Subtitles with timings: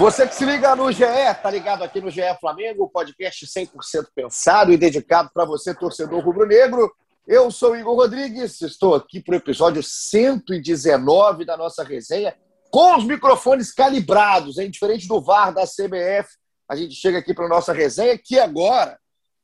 [0.00, 1.04] Você que se liga no GE,
[1.42, 6.90] tá ligado aqui no GE Flamengo, podcast 100% pensado e dedicado para você, torcedor rubro-negro.
[7.28, 12.34] Eu sou Igor Rodrigues, estou aqui para o episódio 119 da nossa resenha,
[12.70, 14.70] com os microfones calibrados, hein?
[14.70, 16.30] diferente do VAR da CBF.
[16.66, 18.98] A gente chega aqui para a nossa resenha, que agora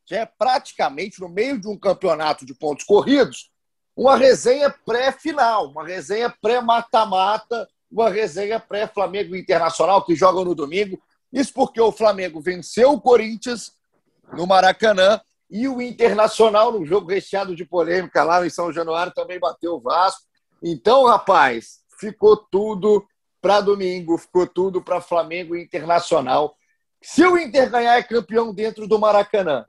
[0.08, 3.50] já é praticamente no meio de um campeonato de pontos corridos,
[3.94, 11.00] uma resenha pré-final, uma resenha pré-mata-mata uma resenha pré-Flamengo Internacional, que jogam no domingo.
[11.32, 13.72] Isso porque o Flamengo venceu o Corinthians
[14.34, 19.38] no Maracanã e o Internacional, num jogo recheado de polêmica lá em São Januário, também
[19.38, 20.22] bateu o Vasco.
[20.62, 23.06] Então, rapaz, ficou tudo
[23.40, 26.54] para domingo, ficou tudo para Flamengo Internacional.
[27.00, 29.64] Se o Inter ganhar, é campeão dentro do Maracanã.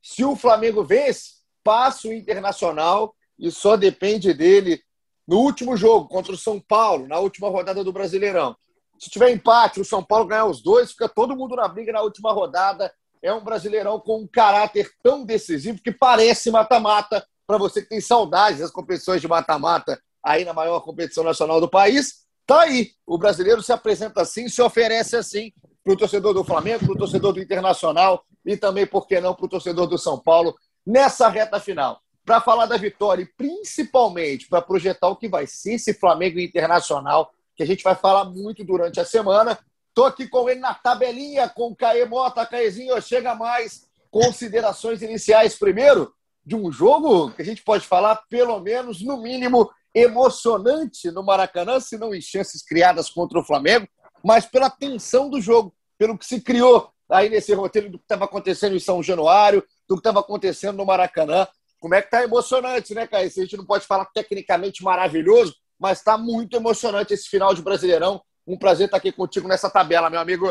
[0.00, 4.82] Se o Flamengo vence, passa o Internacional e só depende dele
[5.26, 8.56] no último jogo contra o São Paulo, na última rodada do Brasileirão.
[8.98, 12.02] Se tiver empate, o São Paulo ganhar os dois, fica todo mundo na briga na
[12.02, 12.92] última rodada.
[13.20, 17.26] É um Brasileirão com um caráter tão decisivo que parece mata-mata.
[17.46, 21.68] Para você que tem saudades das competições de mata-mata aí na maior competição nacional do
[21.68, 22.90] país, tá aí.
[23.06, 26.98] O brasileiro se apresenta assim, se oferece assim para o torcedor do Flamengo, para o
[26.98, 30.54] torcedor do Internacional e também, por que não, para o torcedor do São Paulo
[30.86, 35.74] nessa reta final para falar da vitória e principalmente para projetar o que vai ser
[35.74, 39.58] esse Flamengo Internacional, que a gente vai falar muito durante a semana.
[39.88, 42.46] Estou aqui com ele na tabelinha, com o Caê Mota.
[42.46, 43.86] Caezinho, chega mais.
[44.10, 46.12] Considerações iniciais primeiro
[46.44, 51.78] de um jogo que a gente pode falar, pelo menos, no mínimo, emocionante no Maracanã,
[51.78, 53.86] se não em chances criadas contra o Flamengo,
[54.24, 58.24] mas pela tensão do jogo, pelo que se criou aí nesse roteiro do que estava
[58.24, 61.46] acontecendo em São Januário, do que estava acontecendo no Maracanã.
[61.82, 63.26] Como é que tá emocionante, né, Caio?
[63.26, 68.22] A gente não pode falar tecnicamente maravilhoso, mas está muito emocionante esse final de Brasileirão.
[68.46, 70.46] Um prazer estar aqui contigo nessa tabela, meu amigo.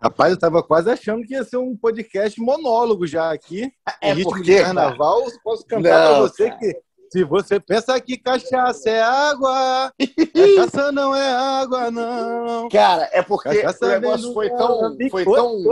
[0.00, 3.72] Rapaz, eu estava quase achando que ia ser um podcast monólogo já aqui.
[4.00, 5.38] É ritmo porque, de carnaval, cara.
[5.42, 6.60] posso cantar para você cara.
[6.60, 6.80] que
[7.10, 9.92] se você pensa que cachaça é água,
[10.32, 12.68] cachaça não é água, não.
[12.68, 15.62] Cara, é porque cachaça o negócio foi tão, foi, tão,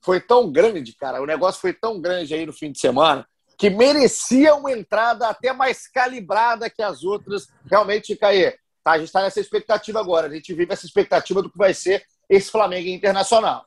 [0.00, 1.20] foi tão grande, cara.
[1.20, 3.26] O negócio foi tão grande aí no fim de semana
[3.58, 7.48] que merecia uma entrada até mais calibrada que as outras.
[7.64, 8.52] Realmente, Caê,
[8.84, 10.26] tá, a gente está nessa expectativa agora.
[10.26, 13.64] A gente vive essa expectativa do que vai ser esse Flamengo Internacional.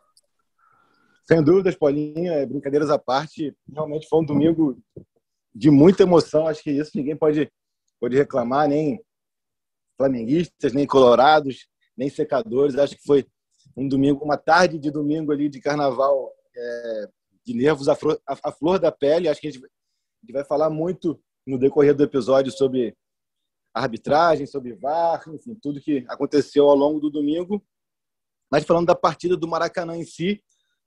[1.28, 4.80] Sem dúvidas, Paulinho, é, brincadeiras à parte, realmente foi um domingo
[5.54, 6.48] de muita emoção.
[6.48, 7.52] Acho que isso ninguém pode,
[8.00, 9.00] pode reclamar, nem
[9.98, 12.76] flamenguistas, nem colorados, nem secadores.
[12.76, 13.26] Acho que foi
[13.76, 17.08] um domingo, uma tarde de domingo ali de carnaval é,
[17.46, 19.28] de nervos à flor, à flor da pele.
[19.28, 19.70] Acho que a gente a
[20.22, 22.96] gente vai falar muito no decorrer do episódio sobre
[23.74, 27.64] arbitragem, sobre VAR, enfim, tudo que aconteceu ao longo do domingo.
[28.52, 30.44] Mas falando da partida do Maracanã em si,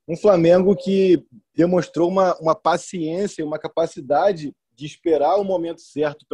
[0.08, 6.26] um Flamengo que demonstrou uma, uma paciência, uma capacidade de esperar o momento certo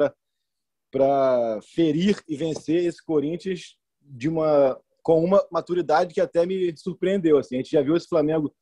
[0.91, 7.38] para ferir e vencer esse Corinthians de uma com uma maturidade que até me surpreendeu.
[7.38, 8.54] Assim, a gente já viu esse Flamengo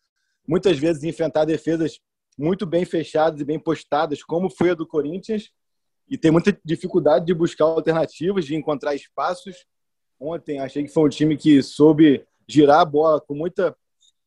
[0.46, 1.98] muitas vezes enfrentar defesas
[2.36, 5.50] muito bem fechadas e bem postadas, como foi a do Corinthians,
[6.08, 9.66] e tem muita dificuldade de buscar alternativas, de encontrar espaços.
[10.20, 13.76] Ontem achei que foi um time que soube girar a bola com muita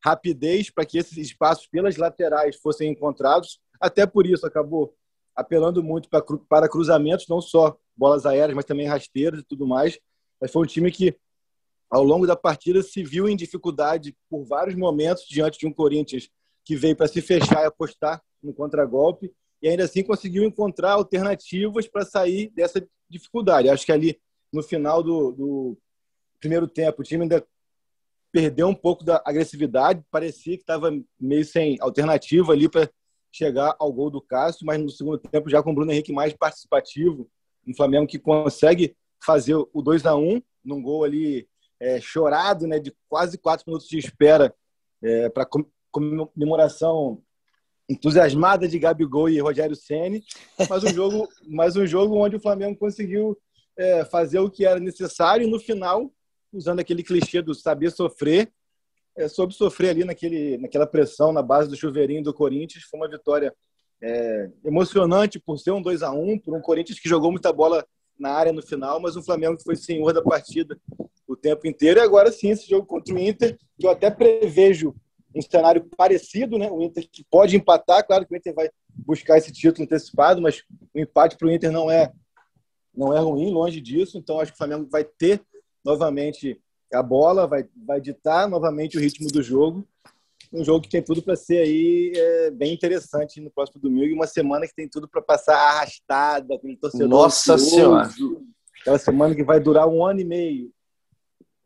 [0.04, 3.60] rapidez para que esses espaços pelas laterais fossem encontrados.
[3.80, 4.94] Até por isso acabou
[5.36, 6.10] apelando muito
[6.50, 9.98] para, cruzamentos, não só bolas aéreas, mas também rasteiras e tudo mais.
[10.40, 11.16] Mas foi um time que,
[11.90, 16.30] ao longo da partida, se viu em dificuldade por vários momentos diante de um Corinthians
[16.70, 21.88] que veio para se fechar e apostar no contragolpe e ainda assim conseguiu encontrar alternativas
[21.88, 23.70] para sair dessa dificuldade.
[23.70, 24.22] Acho que ali
[24.54, 25.78] no final do, do,
[26.40, 27.44] primeiro tempo o time ainda
[28.32, 32.88] perdeu um pouco da agressividade, parecia que estava meio sem alternativa ali para
[33.32, 36.34] chegar ao gol do Cássio, mas no segundo tempo já com o Bruno Henrique mais
[36.34, 37.28] participativo,
[37.66, 38.96] um Flamengo que consegue
[39.26, 41.50] fazer o 2 a 1 num gol ali
[41.80, 44.54] é, chorado, né, de quase quatro minutos de espera
[45.02, 45.48] é, para
[45.92, 47.22] comemoração
[47.90, 50.24] entusiasmada de Gabigol e Rogério Ceni,
[50.70, 53.38] mas um jogo, mas um jogo onde o Flamengo conseguiu
[53.76, 56.12] é, fazer o que era necessário e no final,
[56.54, 58.52] usando aquele clichê do saber sofrer,
[59.18, 62.84] é, soube sofrer ali naquele, naquela pressão na base do chuveirinho do Corinthians.
[62.84, 63.54] Foi uma vitória
[64.02, 67.86] é, emocionante por ser um 2 a 1 por um Corinthians que jogou muita bola
[68.18, 70.80] na área no final, mas um Flamengo que foi senhor da partida
[71.28, 72.00] o tempo inteiro.
[72.00, 74.96] E agora sim, esse jogo contra o Inter, que eu até prevejo
[75.36, 76.70] um cenário parecido, né?
[76.70, 80.64] O Inter que pode empatar, claro que o Inter vai buscar esse título antecipado, mas
[80.94, 82.12] o empate para o Inter não é
[82.96, 84.18] não é ruim, longe disso.
[84.18, 85.42] Então acho que o Flamengo vai ter
[85.86, 86.60] novamente
[86.94, 89.88] a bola, vai vai ditar novamente o ritmo do jogo
[90.52, 94.14] um jogo que tem tudo para ser aí é, bem interessante no próximo domingo e
[94.14, 97.08] uma semana que tem tudo para passar arrastada, aquele torcedor.
[97.08, 98.10] Nossa Senhora!
[98.82, 100.72] Aquela semana que vai durar um ano e meio.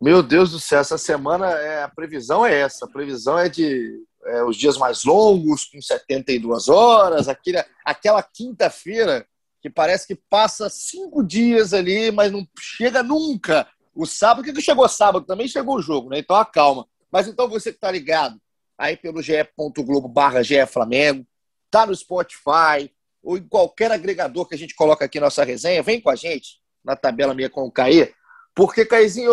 [0.03, 2.83] Meu Deus do céu, essa semana é, a previsão é essa.
[2.83, 9.25] A previsão é de é, os dias mais longos, com 72 horas, aquele, aquela quinta-feira
[9.61, 13.65] que parece que passa cinco dias ali, mas não chega nunca.
[13.95, 16.19] O sábado, que chegou sábado também chegou o jogo, né?
[16.19, 16.85] Então acalma.
[17.09, 18.37] Mas então você que está ligado,
[18.77, 21.25] aí pelo ge.globo barra Flamengo,
[21.71, 22.91] tá no Spotify
[23.23, 26.59] ou em qualquer agregador que a gente coloca aqui nossa resenha, vem com a gente
[26.83, 28.13] na tabela minha com o Caí,
[28.53, 29.31] porque, Caízinho,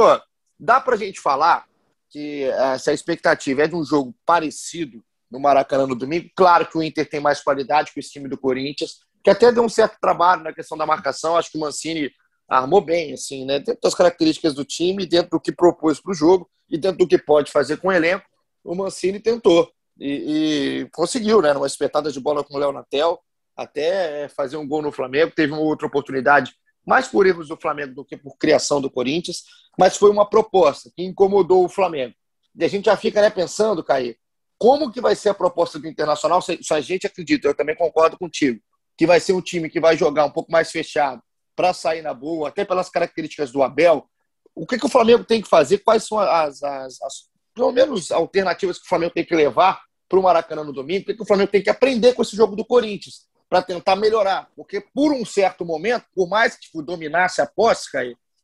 [0.61, 1.65] dá pra gente falar
[2.09, 6.29] que essa expectativa é de um jogo parecido no Maracanã no domingo.
[6.37, 9.63] Claro que o Inter tem mais qualidade que o time do Corinthians, que até deu
[9.63, 11.37] um certo trabalho na questão da marcação.
[11.37, 12.11] Acho que o Mancini
[12.49, 13.61] armou bem, assim, né?
[13.61, 17.07] Dentro das características do time, dentro do que propôs para o jogo e dentro do
[17.07, 18.29] que pode fazer com o elenco
[18.65, 21.53] o Mancini tentou e, e conseguiu, né?
[21.53, 23.19] Numa espetada de bola com o Léo Natel,
[23.57, 25.33] até fazer um gol no Flamengo.
[25.35, 26.55] Teve uma outra oportunidade,
[26.87, 29.45] mais por erros do Flamengo do que por criação do Corinthians,
[29.79, 32.15] mas foi uma proposta que incomodou o Flamengo.
[32.57, 34.17] E a gente já fica né, pensando, Caí,
[34.59, 38.19] como que vai ser a proposta do Internacional se, a gente acredita, eu também concordo
[38.19, 38.61] contigo,
[38.97, 41.23] que vai ser um time que vai jogar um pouco mais fechado
[41.57, 44.07] para sair na boa, até pelas características do Abel.
[44.55, 45.79] O que, que o Flamengo tem que fazer?
[45.79, 50.19] Quais são as, as, as pelo menos alternativas que o Flamengo tem que levar para
[50.19, 52.65] o Maracanã no domingo, o que o Flamengo tem que aprender com esse jogo do
[52.65, 54.49] Corinthians para tentar melhorar.
[54.57, 57.91] Porque por um certo momento, por mais que tipo, dominasse a posse,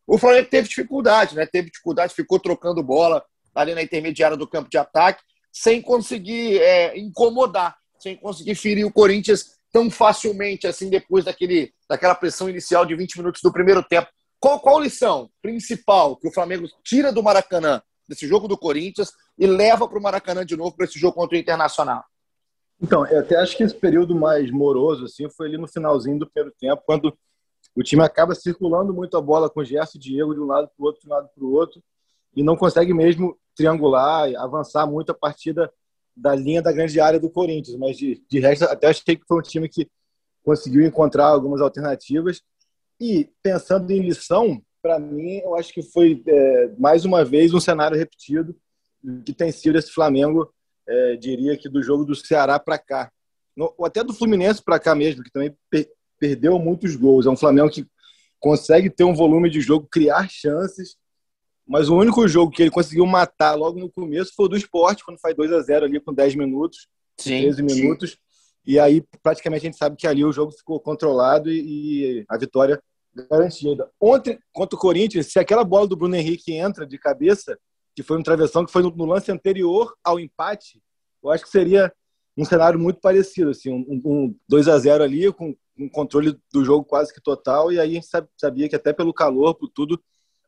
[0.05, 1.47] o Flamengo teve dificuldade, né?
[1.47, 3.25] Teve dificuldade, ficou trocando bola
[3.55, 5.23] ali na intermediária do campo de ataque,
[5.53, 12.15] sem conseguir é, incomodar, sem conseguir ferir o Corinthians tão facilmente assim depois daquele, daquela
[12.15, 14.09] pressão inicial de 20 minutos do primeiro tempo.
[14.39, 19.47] Qual, qual lição principal que o Flamengo tira do Maracanã desse jogo do Corinthians e
[19.47, 22.05] leva para o Maracanã de novo para esse jogo contra o Internacional?
[22.81, 26.29] Então, eu até acho que esse período mais moroso assim foi ali no finalzinho do
[26.29, 27.17] primeiro tempo, quando
[27.75, 30.83] o time acaba circulando muito a bola com Gerson e Diego de um lado para
[30.83, 31.83] o outro, de um lado para o outro,
[32.35, 35.73] e não consegue mesmo triangular, avançar muito a partida
[36.15, 37.77] da linha da grande área do Corinthians.
[37.77, 39.89] Mas de, de resto, até achei que foi um time que
[40.43, 42.43] conseguiu encontrar algumas alternativas.
[43.01, 47.61] E pensando em lição, para mim, eu acho que foi é, mais uma vez um
[47.61, 48.55] cenário repetido
[49.25, 50.53] que tem sido esse Flamengo,
[50.89, 53.11] é, diria que do jogo do Ceará para cá,
[53.57, 55.89] no, ou até do Fluminense para cá mesmo, que também per
[56.19, 57.27] perdeu muitos gols.
[57.27, 57.87] É um Flamengo que
[58.41, 60.97] consegue ter um volume de jogo, criar chances,
[61.67, 65.05] mas o único jogo que ele conseguiu matar logo no começo foi o do esporte,
[65.05, 66.89] quando faz 2 a 0 ali com 10 minutos,
[67.19, 68.11] sim, 13 minutos.
[68.13, 68.17] Sim.
[68.67, 72.37] E aí, praticamente, a gente sabe que ali o jogo ficou controlado e, e a
[72.37, 72.81] vitória
[73.15, 73.89] garantida.
[74.01, 77.59] Ontem, contra o Corinthians, se aquela bola do Bruno Henrique entra de cabeça,
[77.97, 80.83] que foi um travessão, que foi no, no lance anterior ao empate,
[81.25, 81.91] eu acho que seria
[82.37, 86.63] um cenário muito parecido, assim, um, um 2 a 0 ali, com um controle do
[86.63, 89.99] jogo quase que total, e aí a gente sabia que até pelo calor, por tudo,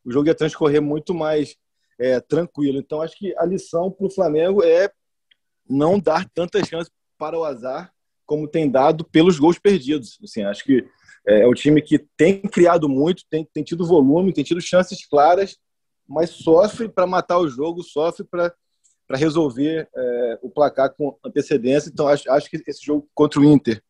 [0.05, 1.57] o jogo ia transcorrer muito mais
[1.99, 2.78] é, tranquilo.
[2.78, 4.90] Então, acho que a lição para o Flamengo é
[5.69, 7.90] não dar tantas chances para o azar
[8.26, 10.19] como tem dado pelos gols perdidos.
[10.23, 10.87] Assim, acho que
[11.26, 15.07] é, é um time que tem criado muito, tem, tem tido volume, tem tido chances
[15.07, 15.57] claras,
[16.09, 18.55] mas sofre para matar o jogo, sofre para
[19.11, 21.91] resolver é, o placar com antecedência.
[21.91, 23.83] Então, acho, acho que esse jogo contra o Inter,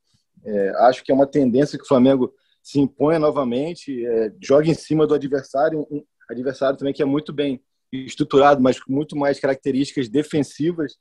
[0.44, 4.74] é, acho que é uma tendência que o Flamengo se imponha novamente, é, joga em
[4.74, 9.40] cima do adversário, um adversário também que é muito bem estruturado, mas com muito mais
[9.40, 10.96] características defensivas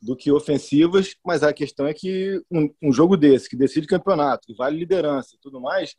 [0.00, 4.46] do que ofensivas, mas a questão é que um, um jogo desse, que decide campeonato,
[4.46, 5.94] que vale liderança e tudo mais,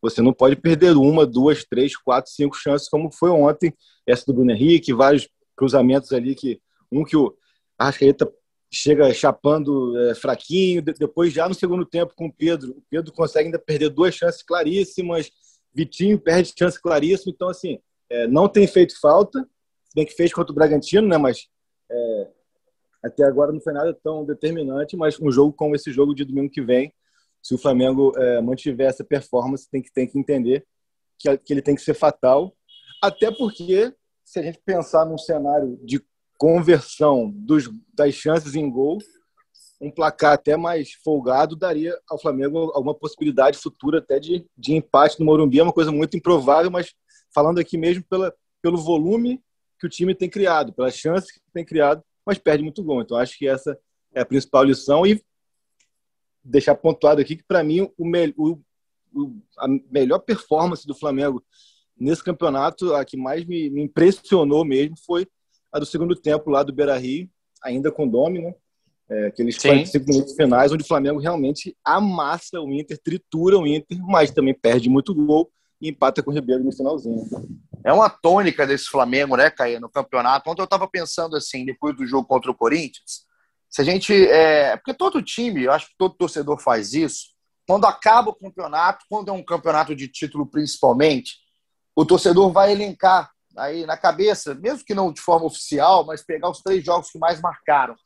[0.00, 3.74] você não pode perder uma, duas, três, quatro, cinco chances, como foi ontem,
[4.06, 6.60] essa do Bruno Henrique, vários cruzamentos ali, que
[6.92, 7.34] um que o
[7.78, 8.30] Arrascaeta
[8.70, 13.46] chega chapando é, fraquinho, depois já no segundo tempo com o Pedro, o Pedro consegue
[13.46, 15.30] ainda perder duas chances claríssimas,
[15.74, 17.78] Vitinho perde chance claríssima, então assim,
[18.10, 19.40] é, não tem feito falta,
[19.84, 21.48] se bem que fez contra o Bragantino, né, mas
[21.90, 22.28] é,
[23.02, 26.50] até agora não foi nada tão determinante, mas um jogo como esse jogo de domingo
[26.50, 26.92] que vem,
[27.46, 30.66] se o Flamengo é, mantiver essa performance, tem que, tem que entender
[31.16, 32.52] que, que ele tem que ser fatal.
[33.00, 36.04] Até porque, se a gente pensar num cenário de
[36.36, 38.98] conversão dos, das chances em gol,
[39.80, 45.20] um placar até mais folgado daria ao Flamengo alguma possibilidade futura até de, de empate
[45.20, 45.60] no Morumbi.
[45.60, 46.94] É uma coisa muito improvável, mas
[47.32, 49.40] falando aqui mesmo pela, pelo volume
[49.78, 53.02] que o time tem criado, pelas chances que tem criado, mas perde muito gol.
[53.02, 53.78] Então acho que essa
[54.12, 55.22] é a principal lição e
[56.46, 57.92] deixar pontuado aqui que para mim o,
[58.36, 58.58] o,
[59.14, 61.42] o, a melhor performance do Flamengo
[61.98, 65.26] nesse campeonato, a que mais me, me impressionou mesmo foi
[65.72, 67.28] a do segundo tempo lá do Beira Rio,
[67.62, 68.54] ainda com o Domi, né?
[69.08, 69.68] É, aqueles Sim.
[69.68, 74.52] 45 minutos finais, onde o Flamengo realmente amassa o Inter, tritura o Inter, mas também
[74.52, 75.50] perde muito gol
[75.80, 77.22] e empata com o Ribeiro no finalzinho.
[77.84, 80.50] É uma tônica desse Flamengo, né, Caio, no campeonato.
[80.50, 83.24] Ontem eu estava pensando assim, depois do jogo contra o Corinthians,
[83.68, 84.12] se a gente.
[84.14, 84.76] É...
[84.76, 89.28] Porque todo time, eu acho que todo torcedor faz isso, quando acaba o campeonato, quando
[89.28, 91.36] é um campeonato de título principalmente,
[91.94, 96.50] o torcedor vai elencar aí na cabeça, mesmo que não de forma oficial, mas pegar
[96.50, 97.96] os três jogos que mais marcaram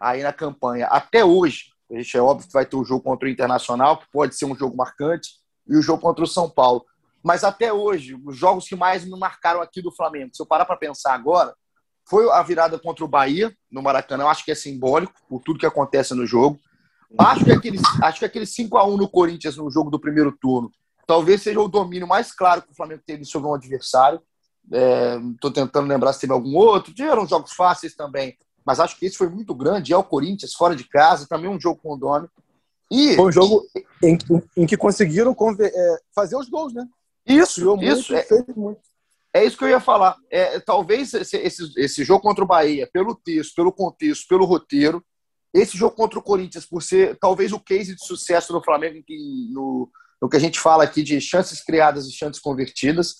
[0.00, 0.86] aí na campanha.
[0.86, 4.10] Até hoje, a gente é óbvio que vai ter o jogo contra o Internacional, que
[4.10, 5.30] pode ser um jogo marcante,
[5.68, 6.84] e o jogo contra o São Paulo.
[7.22, 10.64] Mas até hoje, os jogos que mais me marcaram aqui do Flamengo, se eu parar
[10.64, 11.54] para pensar agora,
[12.08, 14.24] foi a virada contra o Bahia, no Maracanã.
[14.24, 16.58] Eu acho que é simbólico por tudo que acontece no jogo.
[17.18, 20.32] Acho que aquele, acho que aquele 5 a 1 no Corinthians no jogo do primeiro
[20.32, 20.70] turno
[21.06, 24.20] talvez seja o domínio mais claro que o Flamengo teve sobre um adversário.
[25.34, 26.94] Estou é, tentando lembrar se teve algum outro.
[26.94, 29.92] Tiveram jogos fáceis também, mas acho que esse foi muito grande.
[29.92, 32.28] É o Corinthians, fora de casa, também um jogo com o Domi.
[32.90, 33.66] E, foi um jogo
[34.02, 36.86] em, em, em que conseguiram é, fazer os gols, né?
[37.26, 38.14] Isso, isso.
[38.14, 38.26] é,
[39.34, 40.16] é isso que eu ia falar.
[40.30, 45.02] É, talvez esse, esse, esse jogo contra o Bahia, pelo texto, pelo contexto, pelo roteiro,
[45.54, 49.02] esse jogo contra o Corinthians, por ser talvez o case de sucesso do Flamengo
[49.50, 53.16] no, no que a gente fala aqui de chances criadas e chances convertidas.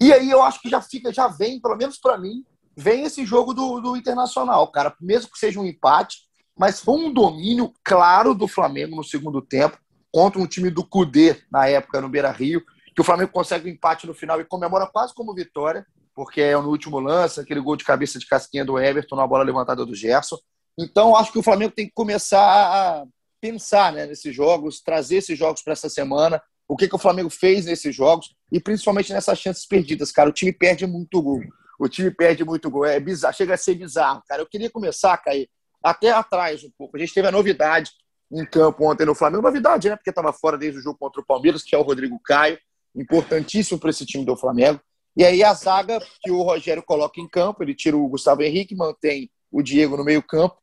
[0.00, 2.44] E aí eu acho que já fica, já vem, pelo menos para mim,
[2.76, 4.94] vem esse jogo do, do Internacional, cara.
[5.00, 6.18] Mesmo que seja um empate,
[6.56, 9.78] mas foi um domínio claro do Flamengo no segundo tempo
[10.12, 12.62] contra um time do Cudê na época no Beira Rio,
[12.96, 16.40] que o Flamengo consegue o um empate no final e comemora quase como vitória, porque
[16.40, 19.84] é no último lance, aquele gol de cabeça de casquinha do Everton na bola levantada
[19.84, 20.38] do Gerson.
[20.78, 23.06] Então, acho que o Flamengo tem que começar a
[23.38, 27.28] pensar né, nesses jogos, trazer esses jogos para essa semana, o que, que o Flamengo
[27.28, 30.30] fez nesses jogos e principalmente nessas chances perdidas, cara.
[30.30, 31.42] O time perde muito gol.
[31.78, 32.86] O time perde muito gol.
[32.86, 34.40] É bizarro, chega a ser bizarro, cara.
[34.40, 35.50] Eu queria começar, Cair,
[35.84, 36.96] até atrás um pouco.
[36.96, 37.90] A gente teve a novidade
[38.32, 39.42] em campo ontem no Flamengo.
[39.42, 39.96] Novidade, né?
[39.96, 42.58] Porque estava fora desde o jogo contra o Palmeiras, que é o Rodrigo Caio
[42.96, 44.80] importantíssimo para esse time do Flamengo.
[45.16, 48.74] E aí a zaga que o Rogério coloca em campo, ele tira o Gustavo Henrique,
[48.74, 50.56] mantém o Diego no meio campo,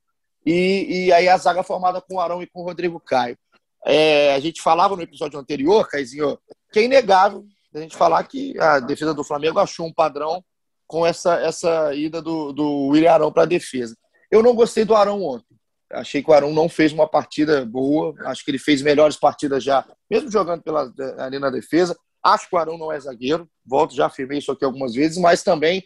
[0.46, 3.38] e, e aí a zaga formada com o Arão e com o Rodrigo Caio.
[3.86, 6.38] É, a gente falava no episódio anterior, Caizinho,
[6.72, 10.44] que é inegável a gente falar que a defesa do Flamengo achou um padrão
[10.86, 13.96] com essa, essa ida do, do William Arão para a defesa.
[14.30, 15.56] Eu não gostei do Arão ontem.
[15.92, 18.14] Achei que o Arão não fez uma partida boa.
[18.26, 21.98] Acho que ele fez melhores partidas já, mesmo jogando pela, ali na defesa.
[22.24, 25.44] Acho que o Arão não é zagueiro, volto, já afirmei isso aqui algumas vezes, mas
[25.44, 25.84] também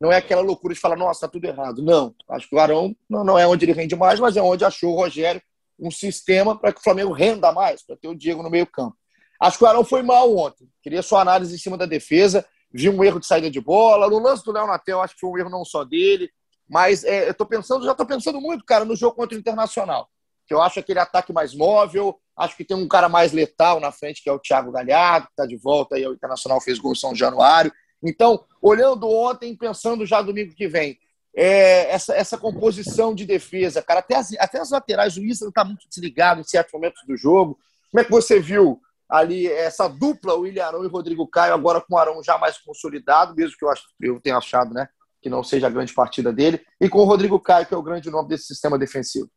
[0.00, 1.82] não é aquela loucura de falar, nossa, tá tudo errado.
[1.82, 4.92] Não, acho que o Arão não, é onde ele rende mais, mas é onde achou
[4.92, 5.40] o Rogério
[5.78, 8.96] um sistema para que o Flamengo renda mais, para ter o Diego no meio campo.
[9.40, 10.68] Acho que o Arão foi mal ontem.
[10.82, 12.44] Queria sua análise em cima da defesa.
[12.72, 14.08] Vi um erro de saída de bola.
[14.08, 16.30] No lance do Léo Natel, acho que foi um erro não só dele.
[16.68, 20.08] Mas é, eu tô pensando, já estou pensando muito, cara, no jogo contra o Internacional.
[20.46, 23.90] Que eu acho aquele ataque mais móvel, Acho que tem um cara mais letal na
[23.90, 26.92] frente, que é o Thiago Galhardo, que está de volta aí, o Internacional fez gol
[26.92, 27.72] em São Januário.
[28.02, 30.98] Então, olhando ontem, pensando já domingo que vem,
[31.34, 35.64] é, essa, essa composição de defesa, cara, até as, até as laterais, o Isla está
[35.64, 37.58] muito desligado em certos momentos do jogo.
[37.90, 41.54] Como é que você viu ali essa dupla, o William Arão e o Rodrigo Caio,
[41.54, 44.88] agora com o Arão já mais consolidado, mesmo que eu, acho, eu tenha achado né,
[45.22, 47.82] que não seja a grande partida dele, e com o Rodrigo Caio, que é o
[47.82, 49.30] grande nome desse sistema defensivo?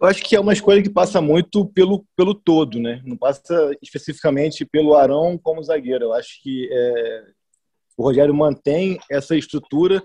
[0.00, 3.02] Eu acho que é uma escolha que passa muito pelo, pelo todo, né?
[3.04, 6.04] Não passa especificamente pelo Arão como zagueiro.
[6.04, 7.24] Eu acho que é,
[7.96, 10.00] o Rogério mantém essa estrutura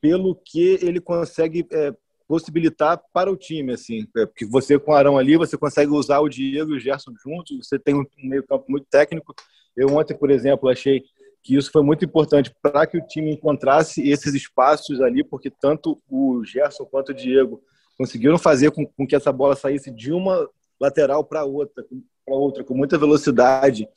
[0.00, 1.94] pelo que ele consegue é,
[2.26, 6.18] possibilitar para o time, assim, é, porque você com o Arão ali, você consegue usar
[6.18, 9.32] o Diego e o Gerson juntos, você tem um meio campo muito técnico.
[9.76, 11.04] Eu ontem, por exemplo, achei
[11.40, 16.02] que isso foi muito importante para que o time encontrasse esses espaços ali, porque tanto
[16.10, 17.62] o Gerson quanto o Diego
[17.96, 20.48] conseguiram fazer com, com que essa bola saísse de uma
[20.80, 21.84] lateral para outra,
[22.24, 23.88] para outra, com muita velocidade,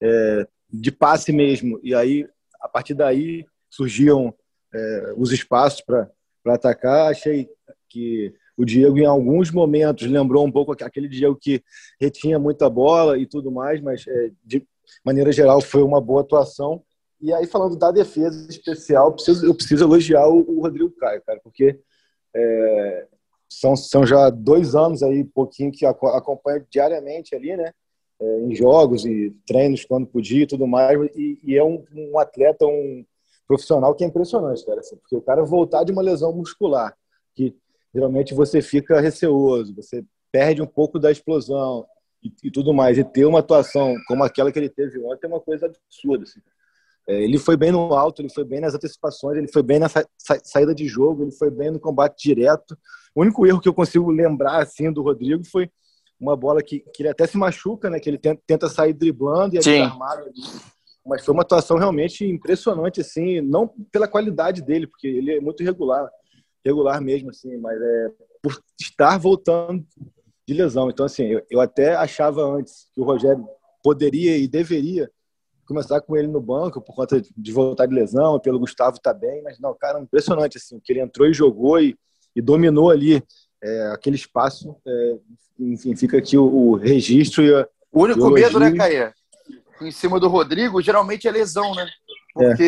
[0.00, 1.78] é, de passe mesmo.
[1.82, 2.26] E aí,
[2.60, 4.34] a partir daí, surgiam
[4.74, 6.08] é, os espaços para
[6.46, 7.10] atacar.
[7.10, 7.48] Achei
[7.88, 11.62] que o Diego, em alguns momentos, lembrou um pouco aquele Diego que
[12.00, 14.66] retinha muita bola e tudo mais, mas é, de
[15.04, 16.82] maneira geral foi uma boa atuação.
[17.20, 21.22] E aí, falando da defesa especial, eu preciso, eu preciso elogiar o, o Rodrigo Caio,
[21.22, 21.78] cara, porque
[22.34, 23.06] é,
[23.60, 27.72] são, são já dois anos aí, pouquinho, que acompanha diariamente ali, né?
[28.20, 30.98] É, em jogos e treinos quando podia e tudo mais.
[31.14, 33.04] E, e é um, um, atleta, um
[33.46, 34.80] profissional que é impressionante, cara.
[34.80, 36.96] Assim, porque o cara voltar de uma lesão muscular,
[37.34, 37.54] que
[37.94, 41.86] geralmente você fica receoso, você perde um pouco da explosão
[42.22, 45.28] e, e tudo mais, e ter uma atuação como aquela que ele teve ontem é
[45.28, 46.24] uma coisa absurda.
[46.24, 46.40] Assim.
[46.40, 46.61] É,
[47.06, 50.04] ele foi bem no alto, ele foi bem nas antecipações, ele foi bem na sa
[50.44, 52.76] saída de jogo, ele foi bem no combate direto.
[53.14, 55.68] O único erro que eu consigo lembrar assim do Rodrigo foi
[56.18, 57.98] uma bola que, que ele até se machuca, né?
[57.98, 60.40] Que ele tenta, tenta sair driblando e é desarmado ali.
[61.04, 65.64] Mas foi uma atuação realmente impressionante, assim, não pela qualidade dele, porque ele é muito
[65.64, 66.08] regular,
[66.64, 68.08] regular mesmo, assim, mas é
[68.40, 69.84] por estar voltando
[70.46, 70.88] de lesão.
[70.88, 73.44] Então, assim, eu, eu até achava antes que o Rogério
[73.82, 75.10] poderia e deveria
[75.72, 79.42] começar com ele no banco por conta de voltar de lesão, pelo Gustavo tá bem,
[79.42, 81.96] mas não, cara, impressionante assim, que ele entrou e jogou e,
[82.36, 83.24] e dominou ali
[83.62, 84.76] é, aquele espaço.
[84.86, 85.16] É,
[85.58, 89.14] enfim, fica aqui o, o registro e a, O único medo, né, Caia?
[89.80, 91.88] Em cima do Rodrigo, geralmente é lesão, né?
[92.34, 92.62] Porque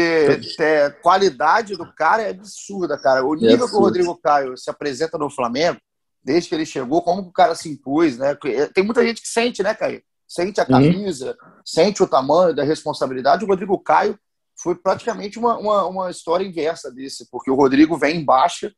[0.58, 0.64] é.
[0.64, 3.24] é qualidade do cara é absurda, cara.
[3.24, 5.78] O nível que o Rodrigo Caio se apresenta no Flamengo,
[6.22, 8.36] desde que ele chegou, como o cara se impôs, né?
[8.74, 10.02] Tem muita gente que sente, né, Caio?
[10.34, 10.68] Sente a uhum.
[10.70, 11.50] camisa, uhum.
[11.64, 13.44] sente o tamanho da responsabilidade.
[13.44, 14.18] O Rodrigo Caio
[14.60, 18.72] foi praticamente uma, uma, uma, história inversa desse, porque o Rodrigo vem em baixa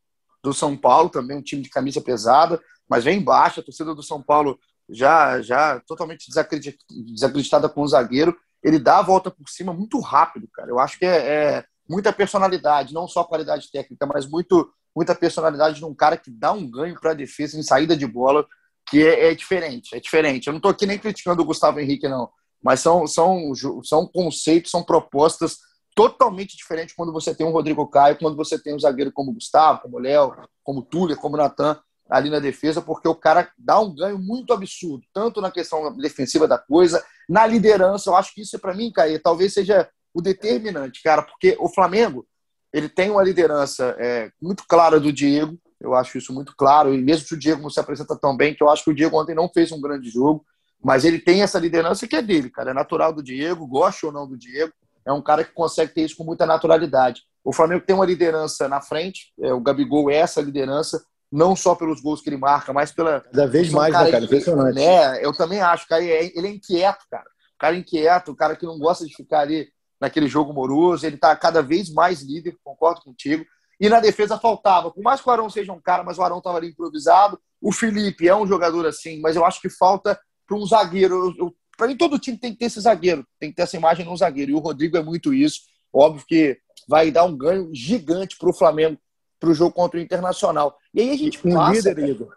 [0.44, 3.94] do São Paulo, também um time de camisa pesada, mas vem em baixa, a torcida
[3.94, 4.58] do São Paulo
[4.88, 8.36] já, já totalmente desacreditada com o zagueiro.
[8.62, 10.68] Ele dá a volta por cima muito rápido, cara.
[10.68, 15.76] Eu acho que é, é muita personalidade, não só qualidade técnica, mas muito, muita personalidade
[15.76, 18.46] de um cara que dá um ganho para a defesa em saída de bola
[18.86, 20.46] que é, é, diferente, é diferente.
[20.46, 22.30] Eu não estou aqui nem criticando o Gustavo Henrique, não,
[22.62, 23.52] mas são, são,
[23.82, 25.58] são conceitos, são propostas
[25.94, 29.82] totalmente diferentes quando você tem um Rodrigo Caio, quando você tem um zagueiro como Gustavo,
[29.82, 34.18] como Léo, como Túlio, como Natan ali na defesa, porque o cara dá um ganho
[34.18, 38.10] muito absurdo, tanto na questão defensiva da coisa, na liderança.
[38.10, 42.26] Eu acho que isso, para mim, Caio, talvez seja o determinante, cara, porque o Flamengo
[42.72, 46.92] ele tem uma liderança é, muito clara do Diego, eu acho isso muito claro.
[46.92, 48.94] E mesmo que o Diego não se apresenta tão bem, que eu acho que o
[48.94, 50.44] Diego ontem não fez um grande jogo,
[50.82, 52.70] mas ele tem essa liderança que é dele, cara.
[52.70, 54.72] É natural do Diego, gosta ou não do Diego.
[55.06, 57.22] É um cara que consegue ter isso com muita naturalidade.
[57.44, 61.76] O Flamengo tem uma liderança na frente, é, o Gabigol é essa liderança, não só
[61.76, 63.20] pelos gols que ele marca, mas pela.
[63.20, 64.24] Cada vez mais, cara, né, cara?
[64.24, 64.74] Impressionante.
[64.74, 65.24] Né?
[65.24, 66.02] Eu também acho, cara.
[66.02, 67.24] Ele é inquieto, cara.
[67.54, 69.68] O cara é inquieto, o cara que não gosta de ficar ali
[70.00, 71.06] naquele jogo moroso.
[71.06, 73.44] Ele está cada vez mais líder, concordo contigo.
[73.78, 74.90] E na defesa faltava.
[74.90, 77.38] Por mais que o Arão seja um cara, mas o Arão estava ali improvisado.
[77.60, 81.34] O Felipe é um jogador assim, mas eu acho que falta para um zagueiro.
[81.76, 84.16] Para mim, todo time tem que ter esse zagueiro, tem que ter essa imagem no
[84.16, 84.50] zagueiro.
[84.50, 85.60] E o Rodrigo é muito isso.
[85.92, 86.58] Óbvio que
[86.88, 88.98] vai dar um ganho gigante para o Flamengo
[89.38, 90.76] para o jogo contra o Internacional.
[90.94, 92.34] E aí a gente um passa, líder, Igor.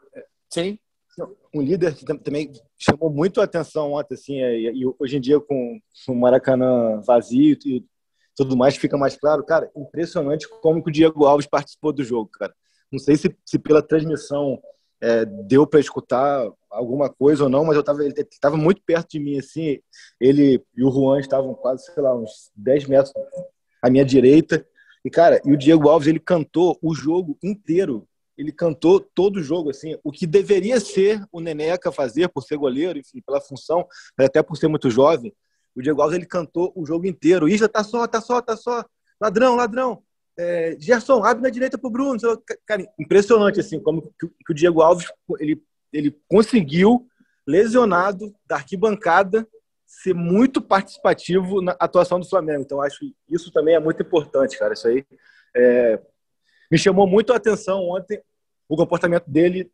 [0.50, 0.78] Sim.
[1.54, 5.40] Um líder que também chamou muito a atenção ontem, assim, é, e hoje em dia
[5.40, 7.86] com o Maracanã vazio e
[8.40, 9.44] tudo mais, fica mais claro.
[9.44, 12.54] Cara, impressionante como que o Diego Alves participou do jogo, cara.
[12.90, 14.58] Não sei se, se pela transmissão
[15.02, 19.10] é, deu para escutar alguma coisa ou não, mas eu tava, ele estava muito perto
[19.12, 19.80] de mim, assim.
[20.22, 23.14] Ele e o Juan estavam quase, sei lá, uns 10 metros
[23.82, 24.66] à minha direita.
[25.04, 28.08] E, cara, e o Diego Alves, ele cantou o jogo inteiro.
[28.38, 29.98] Ele cantou todo o jogo, assim.
[30.02, 33.86] O que deveria ser o Neneca fazer, por ser goleiro, enfim, pela função,
[34.18, 35.34] até por ser muito jovem,
[35.80, 37.48] o Diego Alves ele cantou o jogo inteiro.
[37.48, 38.84] Isla tá só, tá só, tá só.
[39.20, 40.04] Ladrão, ladrão.
[40.38, 42.20] É, Gerson, abre na direita pro Bruno.
[42.66, 45.08] Cara, impressionante assim como que, o Diego Alves
[45.40, 47.08] ele, ele conseguiu
[47.48, 49.48] lesionado da arquibancada
[49.86, 52.62] ser muito participativo na atuação do Flamengo.
[52.62, 54.74] Então acho que isso também é muito importante, cara.
[54.74, 55.06] Isso aí
[55.56, 56.00] é,
[56.70, 58.22] me chamou muito a atenção ontem
[58.68, 59.72] o comportamento dele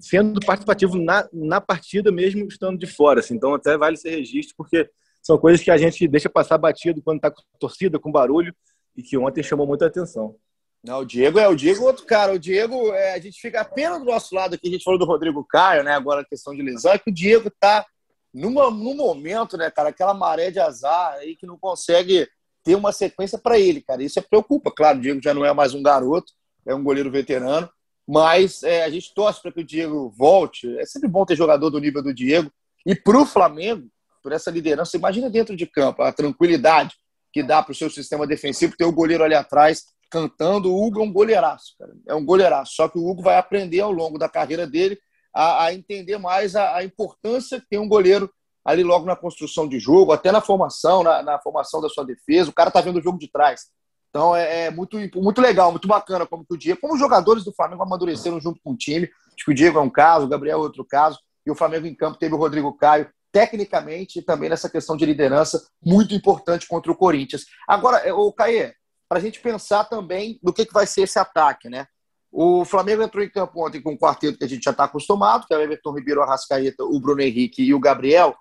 [0.00, 3.20] sendo participativo na, na partida mesmo estando de fora.
[3.20, 3.34] Assim.
[3.34, 4.90] Então até vale ser registro porque
[5.24, 8.54] são coisas que a gente deixa passar batido quando está com torcida, com barulho,
[8.94, 10.36] e que ontem chamou muita atenção.
[10.84, 12.34] Não, o Diego é o Diego, outro cara.
[12.34, 14.68] O Diego, é, a gente fica apenas do nosso lado aqui.
[14.68, 15.92] A gente falou do Rodrigo Caio, né?
[15.92, 17.86] Agora a questão de lesão é que o Diego tá
[18.34, 19.88] numa, num momento, né, cara?
[19.88, 22.28] Aquela maré de azar aí que não consegue
[22.62, 24.02] ter uma sequência para ele, cara.
[24.02, 24.70] Isso é preocupa.
[24.70, 26.34] Claro, o Diego já não é mais um garoto,
[26.66, 27.68] é um goleiro veterano,
[28.06, 30.78] mas é, a gente torce para que o Diego volte.
[30.78, 32.52] É sempre bom ter jogador do nível do Diego.
[32.84, 33.88] E para o Flamengo,
[34.24, 34.96] por essa liderança.
[34.96, 36.94] Imagina dentro de campo a tranquilidade
[37.30, 40.72] que dá para o seu sistema defensivo ter o goleiro ali atrás cantando.
[40.72, 41.92] O Hugo é um goleiraço, cara.
[42.08, 42.72] É um goleiraço.
[42.74, 44.98] Só que o Hugo vai aprender ao longo da carreira dele
[45.34, 48.30] a, a entender mais a, a, importância que tem um goleiro
[48.64, 52.48] ali logo na construção de jogo, até na formação, na, na formação da sua defesa.
[52.48, 53.66] O cara tá vendo o jogo de trás.
[54.08, 57.44] Então é, é, muito, muito legal, muito bacana como que o dia, como os jogadores
[57.44, 59.10] do Flamengo amadureceram junto com o time.
[59.34, 61.86] Acho que o Diego é um caso, o Gabriel é outro caso, e o Flamengo
[61.86, 66.68] em campo teve o Rodrigo Caio, tecnicamente e também nessa questão de liderança, muito importante
[66.68, 67.44] contra o Corinthians.
[67.66, 68.72] Agora, o Caê,
[69.08, 71.84] para a gente pensar também no que, que vai ser esse ataque, né?
[72.30, 75.48] O Flamengo entrou em campo ontem com um quarteto que a gente já está acostumado,
[75.48, 78.36] que é o Everton Ribeiro, o Arrascaeta, o Bruno Henrique e o Gabriel.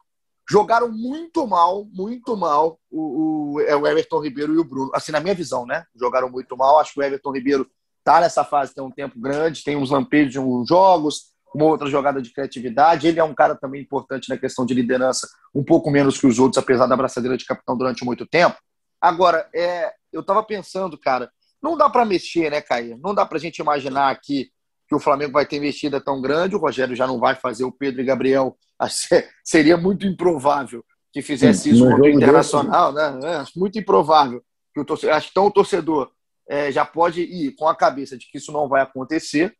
[0.47, 4.91] Jogaram muito mal, muito mal o, o, é o Everton Ribeiro e o Bruno.
[4.93, 5.85] Assim, na minha visão, né?
[5.95, 6.79] Jogaram muito mal.
[6.79, 7.67] Acho que o Everton Ribeiro
[8.03, 11.89] tá nessa fase tem um tempo grande, tem uns lampejos de uns jogos, uma outra
[11.89, 13.07] jogada de criatividade.
[13.07, 16.39] Ele é um cara também importante na questão de liderança, um pouco menos que os
[16.39, 18.57] outros, apesar da braçadeira de capitão durante muito tempo.
[18.99, 21.29] Agora, é, eu estava pensando, cara,
[21.61, 22.97] não dá para mexer, né, Caio?
[23.01, 24.49] Não dá para a gente imaginar aqui
[24.87, 27.71] que o Flamengo vai ter investida tão grande, o Rogério já não vai fazer o
[27.71, 28.57] Pedro e Gabriel.
[29.43, 33.19] Seria muito improvável que fizesse isso contra o Internacional, né?
[33.23, 34.43] É, muito improvável.
[34.73, 36.11] Que o torcedor, acho que então o torcedor
[36.49, 39.55] é, já pode ir com a cabeça de que isso não vai acontecer,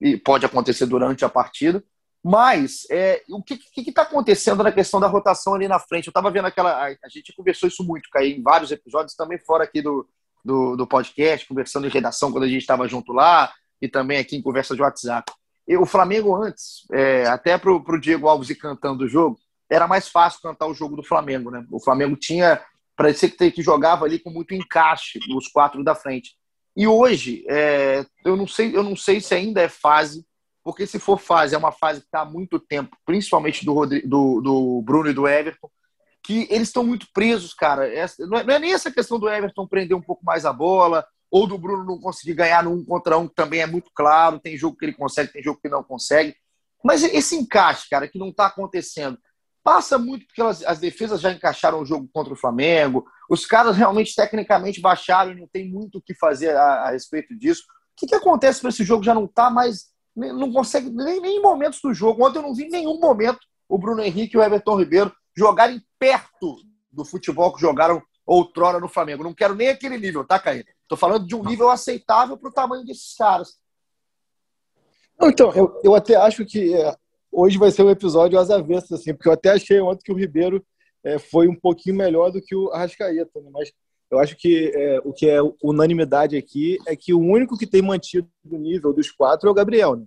[0.00, 1.82] e pode acontecer durante a partida.
[2.28, 6.08] Mas é, o que está acontecendo na questão da rotação ali na frente?
[6.08, 6.72] Eu estava vendo aquela.
[6.72, 10.08] A, a, gente conversou isso muito, Caí, em vários episódios, também fora aqui do,
[10.44, 14.36] do, do podcast, conversando em redação quando a gente estava junto lá, e também aqui
[14.36, 15.32] em conversa de WhatsApp.
[15.68, 19.38] E o Flamengo antes, é, até para o Diego Alves ir cantando o jogo,
[19.70, 21.64] era mais fácil cantar o jogo do Flamengo, né?
[21.70, 22.60] O Flamengo tinha,
[22.96, 26.36] parecia que, que jogava ali com muito encaixe os quatro da frente.
[26.76, 30.26] E hoje, é, eu, não sei, eu não sei se ainda é fase,
[30.62, 34.40] porque se for fase, é uma fase que está há muito tempo, principalmente do, do,
[34.42, 35.70] do Bruno e do Everton,
[36.22, 37.88] que eles estão muito presos, cara.
[37.88, 40.52] Essa, não, é, não, é, nem essa questão do Everton prender um pouco mais a
[40.52, 43.90] bola, ou do Bruno não conseguir ganhar no um contra um, que também é muito
[43.94, 44.38] claro.
[44.38, 46.34] Tem jogo que ele consegue, tem jogo que não consegue.
[46.84, 49.18] Mas esse encaixe, cara, que não está acontecendo,
[49.66, 53.76] passa muito porque elas, as defesas já encaixaram o jogo contra o Flamengo, os caras
[53.76, 57.62] realmente tecnicamente baixaram e não tem muito o que fazer a, a respeito disso.
[57.62, 59.86] O que, que acontece para esse jogo já não tá mais.
[60.14, 62.24] Não consegue nem, nem em momentos do jogo.
[62.24, 65.82] Ontem eu não vi em nenhum momento o Bruno Henrique e o Everton Ribeiro jogarem
[65.98, 66.58] perto
[66.92, 69.24] do futebol que jogaram outrora no Flamengo.
[69.24, 70.64] Não quero nem aquele nível, tá, Caio?
[70.82, 73.58] Estou falando de um nível aceitável para o tamanho desses caras.
[75.22, 76.96] então, eu, eu até acho que é,
[77.36, 80.16] hoje vai ser um episódio às avessas, assim, porque eu até achei ontem que o
[80.16, 80.64] Ribeiro
[81.04, 83.50] é, foi um pouquinho melhor do que o Arrascaeta, né?
[83.52, 83.70] mas
[84.10, 87.82] eu acho que é, o que é unanimidade aqui é que o único que tem
[87.82, 90.06] mantido o nível dos quatro é o Gabriel, né?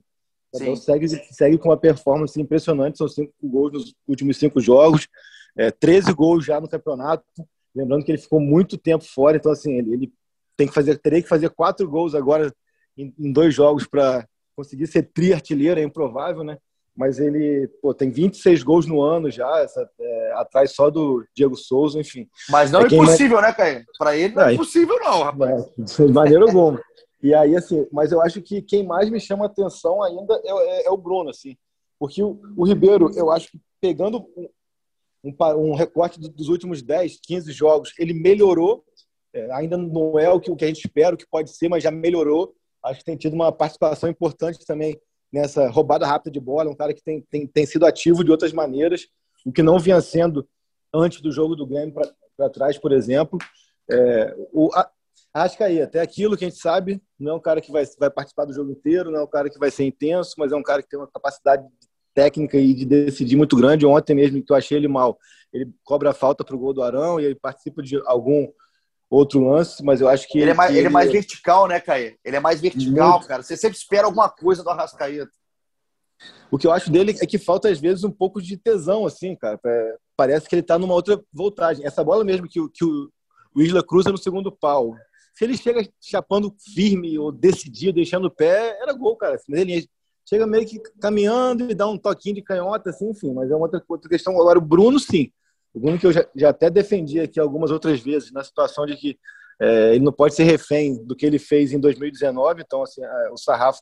[0.55, 5.07] Então segue, segue com uma performance impressionante, são cinco gols nos últimos cinco jogos,
[5.55, 7.23] é, 13 gols já no campeonato.
[7.75, 10.13] Lembrando que ele ficou muito tempo fora, então assim, ele, ele
[10.57, 12.51] tem que fazer, teria que fazer quatro gols agora
[12.97, 16.57] em, em dois jogos para conseguir ser tri-artilheiro, é improvável, né?
[16.99, 21.55] Mas ele pô, tem 26 gols no ano já, essa, é, atrás só do Diego
[21.55, 22.27] Souza, enfim.
[22.49, 23.85] Mas não é impossível, né, Caio?
[23.97, 25.65] Para ele não é, é impossível, não, rapaz.
[25.79, 26.77] É, de maneira alguma.
[27.23, 30.87] E aí, assim, mas eu acho que quem mais me chama atenção ainda é, é,
[30.87, 31.55] é o Bruno, assim.
[31.97, 34.27] Porque o, o, Ribeiro, eu acho que pegando
[35.23, 38.83] um, um recorte dos últimos 10, 15 jogos, ele melhorou.
[39.33, 41.69] É, ainda não é o que, o que a gente espera, o que pode ser,
[41.69, 42.53] mas já melhorou.
[42.83, 44.99] Acho que tem tido uma participação importante também
[45.31, 46.69] nessa roubada rápida de bola.
[46.69, 49.07] Um cara que tem, tem, tem sido ativo de outras maneiras,
[49.45, 50.47] o que não vinha sendo
[50.93, 51.93] antes do jogo do Grêmio
[52.35, 53.37] para trás, por exemplo.
[53.89, 54.89] É, o, a,
[55.33, 58.09] acho aí, até aquilo que a gente sabe, não é um cara que vai, vai
[58.09, 60.63] participar do jogo inteiro, não é um cara que vai ser intenso, mas é um
[60.63, 61.65] cara que tem uma capacidade
[62.13, 63.85] técnica e de decidir muito grande.
[63.85, 65.17] Ontem mesmo que eu achei ele mal,
[65.53, 68.47] ele cobra a falta para o gol do Arão e ele participa de algum
[69.09, 71.79] outro lance, mas eu acho que ele, ele é mais, ele é mais vertical, né,
[71.79, 72.15] Caê?
[72.23, 73.27] Ele é mais vertical, muito.
[73.27, 73.41] cara.
[73.41, 75.31] Você sempre espera alguma coisa do Arrascaeta.
[76.51, 79.35] O que eu acho dele é que falta às vezes um pouco de tesão, assim,
[79.35, 79.59] cara.
[80.15, 81.85] Parece que ele tá numa outra voltagem.
[81.85, 83.09] Essa bola mesmo que, que o,
[83.55, 84.95] o Isla cruza no segundo pau.
[85.33, 89.39] Se ele chega chapando firme ou decidido, deixando o pé, era gol, cara.
[89.47, 89.87] Mas ele
[90.27, 93.33] chega meio que caminhando e dá um toquinho de canhota, assim, enfim.
[93.33, 94.33] Mas é uma outra, outra questão.
[94.33, 95.31] Agora, o Bruno, sim.
[95.73, 98.95] O Bruno que eu já, já até defendi aqui algumas outras vezes, na situação de
[98.95, 99.19] que
[99.61, 102.61] é, ele não pode ser refém do que ele fez em 2019.
[102.61, 103.01] Então, assim,
[103.31, 103.81] o sarrafo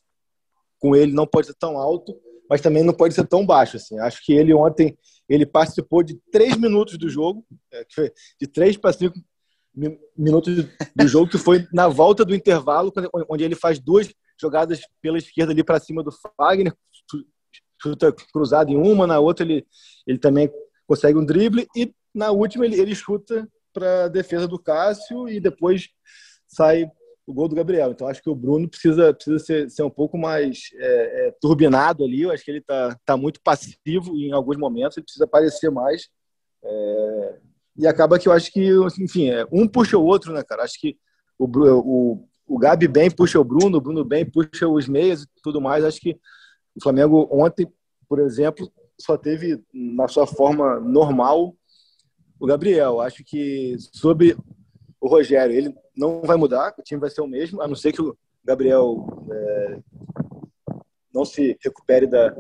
[0.80, 2.20] com ele não pode ser tão alto,
[2.50, 3.78] mas também não pode ser tão baixo.
[3.78, 4.00] Assim.
[4.00, 4.98] Acho que ele ontem
[5.30, 7.86] ele participou de três minutos do jogo, é,
[8.40, 9.20] de três para cinco
[10.18, 12.92] minutos do jogo, que foi na volta do intervalo,
[13.30, 16.74] onde ele faz duas jogadas pela esquerda ali para cima do Fagner,
[17.82, 19.68] chuta cruzado em uma, na outra ele,
[20.08, 20.52] ele também
[20.88, 25.40] consegue um drible e na última ele, ele chuta para a defesa do Cássio e
[25.40, 25.90] depois
[26.48, 26.90] sai
[27.28, 27.92] o gol do Gabriel.
[27.92, 32.04] Então acho que o Bruno precisa, precisa ser, ser um pouco mais é, é, turbinado
[32.04, 32.22] ali.
[32.22, 36.10] Eu acho que ele está tá muito passivo em alguns momentos, ele precisa aparecer mais.
[36.64, 37.40] É,
[37.78, 38.70] e acaba que eu acho que,
[39.00, 40.64] enfim, é, um puxa o outro, né, cara?
[40.64, 40.98] Acho que
[41.38, 45.28] o, o, o Gabi bem puxa o Bruno, o Bruno bem puxa os meias e
[45.44, 45.84] tudo mais.
[45.84, 46.18] Acho que
[46.76, 47.72] O Flamengo ontem,
[48.08, 51.56] por exemplo, só teve na sua forma normal
[52.40, 53.00] o Gabriel.
[53.00, 54.36] Acho que sobre
[55.00, 57.92] o Rogério, ele não vai mudar, o time vai ser o mesmo, a não ser
[57.92, 59.80] que o Gabriel é,
[61.14, 62.36] não se recupere da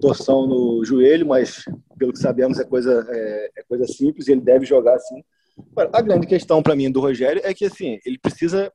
[0.00, 1.64] torção no joelho, mas
[1.98, 5.22] pelo que sabemos é coisa, é, é coisa simples ele deve jogar assim.
[5.92, 8.72] A grande questão para mim do Rogério é que assim ele precisa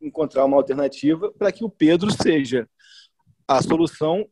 [0.00, 2.68] encontrar uma alternativa para que o Pedro seja
[3.46, 4.26] a solução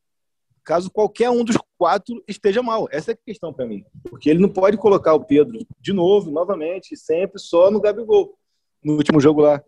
[0.64, 2.88] caso qualquer um dos quatro esteja mal.
[2.90, 3.84] Essa é a questão para mim.
[4.08, 8.38] Porque ele não pode colocar o Pedro de novo, novamente, sempre só no Gabigol.
[8.82, 9.62] No último jogo lá.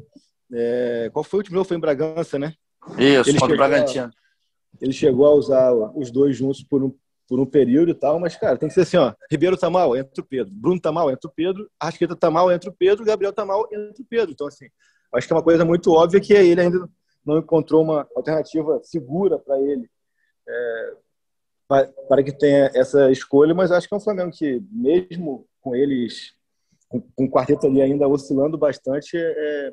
[0.50, 1.10] É...
[1.12, 1.68] Qual foi o último jogo?
[1.68, 2.54] Foi em Bragança, né?
[2.98, 4.10] Isso, ele contra o Bragantino.
[4.80, 6.94] Ele chegou a usar os dois juntos por um,
[7.28, 9.12] por um período e tal, mas, cara, tem que ser assim, ó.
[9.30, 10.54] Ribeiro tá mal, entra o Pedro.
[10.54, 11.68] Bruno tá mal, entra o Pedro.
[11.78, 13.04] Arrasqueta tá mal, entra o Pedro.
[13.04, 14.32] Gabriel tá mal, entra o Pedro.
[14.32, 14.68] Então, assim,
[15.12, 16.88] acho que é uma coisa muito óbvia que ele ainda
[17.26, 19.86] não encontrou uma alternativa segura para ele
[20.48, 20.92] é,
[21.68, 26.32] para que tenha essa escolha, mas acho que é um Flamengo que, mesmo com eles,
[26.88, 29.72] com, com o quarteto ali ainda oscilando bastante, é,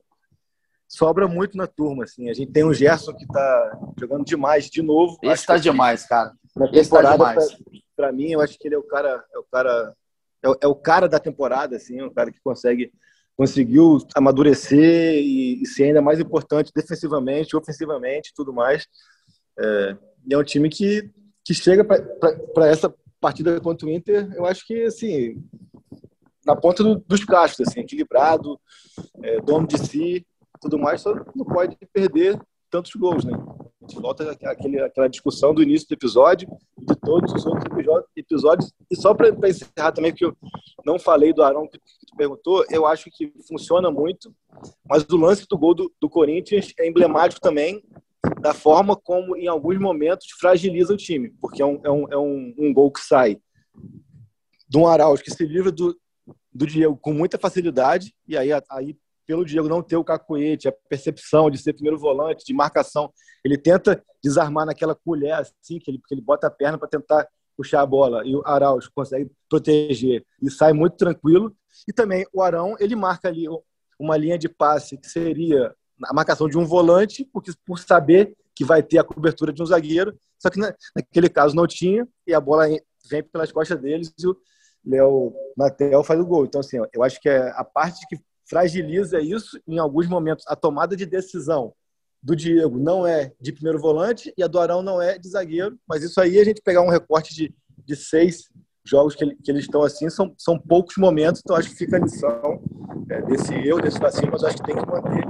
[0.87, 2.03] sobra muito na turma.
[2.03, 2.29] Assim.
[2.29, 5.17] A gente tem o Gerson que está jogando demais de novo.
[5.23, 6.33] Esse está demais, cara.
[6.55, 7.41] Na tá temporada, tá
[7.95, 9.95] para mim, eu acho que ele é o cara, é o cara,
[10.41, 12.91] é o, é o cara da temporada, assim, é o cara que consegue
[13.35, 18.85] conseguiu amadurecer e, e, ser ainda mais importante defensivamente, ofensivamente, tudo mais.
[19.59, 21.09] É, e é um time que,
[21.43, 25.41] que chega para essa partida contra o Inter, eu acho que assim
[26.45, 28.59] na ponta do, dos cascos, assim, equilibrado,
[29.21, 30.25] é, dono de si,
[30.61, 33.33] tudo mais, só não pode perder tantos gols, né?
[33.33, 37.65] A gente volta àquele, àquela discussão do início do episódio de todos os outros
[38.15, 38.71] episódios.
[38.89, 40.35] E só para encerrar também, que eu
[40.85, 44.33] não falei do Arão que tu perguntou, eu acho que funciona muito,
[44.87, 47.83] mas o lance do gol do, do Corinthians é emblemático também
[48.39, 52.17] da forma como, em alguns momentos, fragiliza o time, porque é um, é um, é
[52.17, 53.39] um, um gol que sai
[54.67, 55.95] de um Arauz que se livra do,
[56.51, 60.73] do Diego com muita facilidade, e aí, aí pelo Diego não ter o cacoete, a
[60.89, 63.11] percepção de ser primeiro volante, de marcação,
[63.43, 67.27] ele tenta desarmar naquela colher assim, que ele, que ele bota a perna para tentar
[67.55, 71.55] puxar a bola, e o Arauz consegue proteger e sai muito tranquilo.
[71.87, 73.45] E também o Arão, ele marca ali
[73.99, 75.73] uma linha de passe que seria
[76.05, 79.65] a marcação de um volante, porque por saber que vai ter a cobertura de um
[79.65, 80.59] zagueiro, só que
[80.95, 82.65] naquele caso não tinha, e a bola
[83.09, 84.35] vem pelas costas deles e o
[84.85, 86.45] Léo Natel faz o gol.
[86.45, 90.55] Então, assim, eu acho que é a parte que fragiliza isso, em alguns momentos, a
[90.55, 91.73] tomada de decisão
[92.21, 95.77] do Diego não é de primeiro volante e a do Arão não é de zagueiro,
[95.87, 97.53] mas isso aí a gente pegar um recorte de,
[97.85, 98.49] de seis
[98.85, 101.99] jogos que, que eles estão assim, são, são poucos momentos, então acho que fica a
[101.99, 102.61] lição
[103.09, 105.25] é, desse eu, desse vacilo, mas acho que tem que manter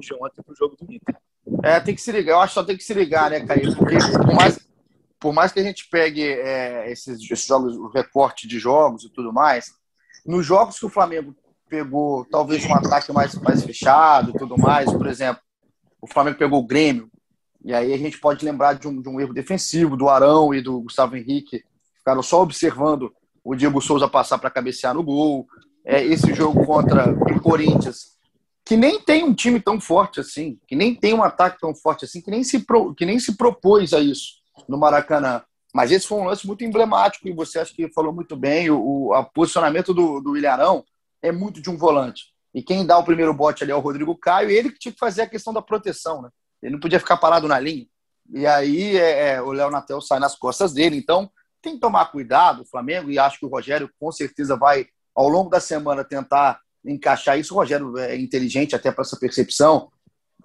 [0.00, 1.16] de ontem para o jogo do Inter.
[1.62, 2.32] É, tem que se ligar.
[2.32, 3.76] Eu acho que só tem que se ligar, né, Caio?
[3.76, 4.58] Porque por mais,
[5.20, 9.10] por mais que a gente pegue é, esses, esses jogos, o recorte de jogos e
[9.10, 9.72] tudo mais,
[10.26, 11.34] nos jogos que o Flamengo
[11.68, 15.42] pegou talvez um ataque mais, mais fechado e tudo mais, por exemplo,
[16.00, 17.10] o Flamengo pegou o Grêmio,
[17.64, 20.60] e aí a gente pode lembrar de um, de um erro defensivo do Arão e
[20.60, 21.64] do Gustavo Henrique,
[21.96, 25.46] ficaram só observando o Diego Souza passar para cabecear no gol.
[25.84, 28.16] É, esse jogo contra o Corinthians,
[28.64, 32.04] que nem tem um time tão forte assim, que nem tem um ataque tão forte
[32.04, 34.34] assim, que nem se, pro, que nem se propôs a isso
[34.68, 35.42] no Maracanã.
[35.74, 38.70] Mas esse foi um lance muito emblemático e você acha que falou muito bem.
[38.70, 40.84] O, o posicionamento do, do Ilharão
[41.20, 42.32] é muito de um volante.
[42.54, 44.92] E quem dá o primeiro bote ali é o Rodrigo Caio, e ele que tinha
[44.92, 46.30] que fazer a questão da proteção, né?
[46.62, 47.86] Ele não podia ficar parado na linha.
[48.32, 50.96] E aí é, é, o Léo Natel sai nas costas dele.
[50.96, 51.28] Então
[51.60, 55.28] tem que tomar cuidado o Flamengo, e acho que o Rogério com certeza vai, ao
[55.28, 57.54] longo da semana, tentar encaixar isso.
[57.54, 59.90] O Rogério é inteligente até para essa percepção,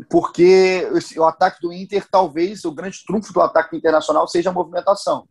[0.10, 5.28] porque o ataque do Inter, talvez o grande trunfo do ataque internacional seja a movimentação.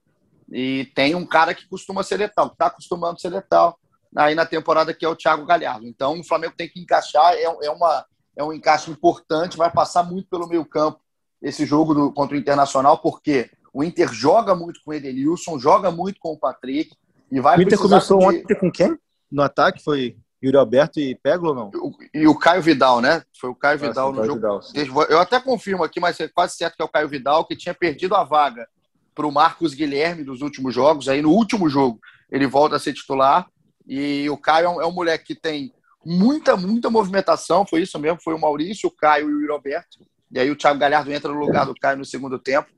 [0.51, 3.79] E tem um cara que costuma ser letal, que está acostumando ser letal
[4.17, 5.87] aí na temporada, que é o Thiago Galhardo.
[5.87, 8.05] Então o Flamengo tem que encaixar, é, é, uma,
[8.37, 11.01] é um encaixe importante, vai passar muito pelo meio campo
[11.41, 15.91] esse jogo do, contra o Internacional, porque o Inter joga muito com o Edenilson, joga
[15.91, 16.97] muito com o Patrick,
[17.31, 18.25] e vai O Inter começou de...
[18.27, 18.99] ontem com quem?
[19.31, 21.71] No ataque foi Yuri Alberto e Peglo ou não?
[22.15, 23.23] E o Caio Vidal, né?
[23.39, 24.61] Foi o Caio Nossa, Vidal no Caio jogo.
[24.73, 27.57] Vidal, eu até confirmo aqui, mas é quase certo que é o Caio Vidal, que
[27.57, 28.69] tinha perdido a vaga
[29.15, 31.09] para o Marcos Guilherme dos últimos jogos.
[31.09, 31.99] Aí no último jogo
[32.31, 33.49] ele volta a ser titular.
[33.87, 35.73] E o Caio é um, é um moleque que tem
[36.05, 37.67] muita, muita movimentação.
[37.67, 39.99] Foi isso mesmo, foi o Maurício, o Caio e o Yuri Alberto.
[40.31, 42.69] E aí o Thiago Galhardo entra no lugar do Caio no segundo tempo.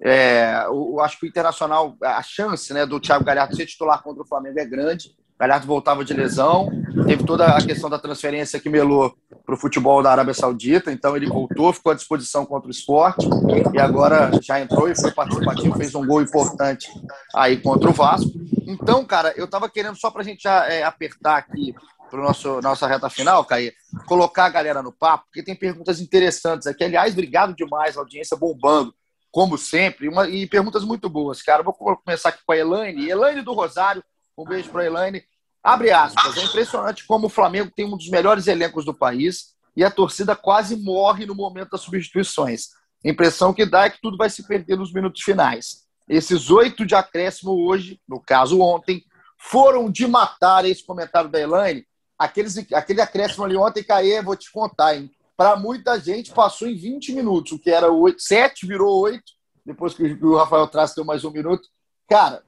[0.00, 4.02] É, eu, eu acho que o Internacional, a chance né, do Thiago Galhardo ser titular
[4.02, 6.70] contra o Flamengo é grande Galhardo voltava de lesão,
[7.06, 11.16] teve toda a questão da transferência que melou para o futebol da Arábia Saudita, então
[11.16, 13.28] ele voltou, ficou à disposição contra o esporte
[13.74, 16.88] e agora já entrou e foi participativo, fez um gol importante
[17.34, 18.30] aí contra o Vasco.
[18.66, 21.74] Então, cara, eu estava querendo só para a gente é, apertar aqui
[22.10, 23.72] para nosso nossa reta final, Caí,
[24.06, 26.84] colocar a galera no papo, porque tem perguntas interessantes aqui.
[26.84, 28.94] Aliás, obrigado demais, audiência bombando,
[29.32, 31.62] como sempre, uma, e perguntas muito boas, cara.
[31.62, 33.10] Vou começar aqui com a Elaine.
[33.10, 34.02] Elaine do Rosário,
[34.36, 35.22] um beijo para a Elaine.
[35.62, 36.36] Abre aspas.
[36.36, 40.36] É impressionante como o Flamengo tem um dos melhores elencos do país e a torcida
[40.36, 42.68] quase morre no momento das substituições.
[43.04, 45.84] A impressão que dá é que tudo vai se perder nos minutos finais.
[46.08, 49.02] Esses oito de acréscimo hoje, no caso ontem,
[49.38, 51.86] foram de matar esse comentário da Elaine.
[52.18, 55.10] Aqueles, aquele acréscimo ali ontem, Caê, vou te contar, hein?
[55.36, 59.22] Para muita gente, passou em 20 minutos, o que era 8, 7 virou 8,
[59.66, 61.68] depois que o Rafael Traço deu mais um minuto.
[62.08, 62.42] Cara,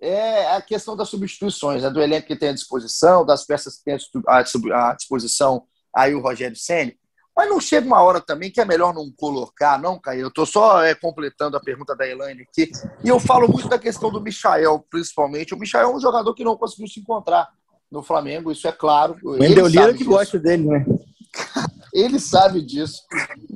[0.00, 1.90] é a questão das substituições, né?
[1.90, 6.56] do elenco que tem à disposição, das peças que tem à disposição aí o Rogério
[6.56, 6.96] Senni.
[7.36, 10.22] Mas não chega uma hora também que é melhor não colocar, não, Caio?
[10.22, 12.70] Eu estou só é, completando a pergunta da Elaine aqui.
[13.04, 15.52] E eu falo muito da questão do Michael, principalmente.
[15.52, 17.46] O Michael é um jogador que não conseguiu se encontrar
[17.90, 19.18] no Flamengo, isso é claro.
[19.22, 20.86] O Lira que gosta dele, né?
[21.92, 23.02] Ele sabe disso.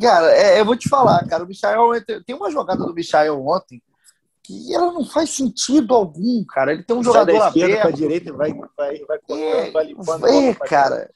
[0.00, 2.04] Cara, é, eu vou te falar, cara, o Michael.
[2.26, 3.82] Tem uma jogada do Michael ontem
[4.50, 6.72] que ela não faz sentido algum, cara.
[6.72, 7.82] Ele tem um jogador da aberto.
[7.82, 10.26] Pra direita, vai, vai, vai é, vai limpando.
[10.26, 11.10] É, cara.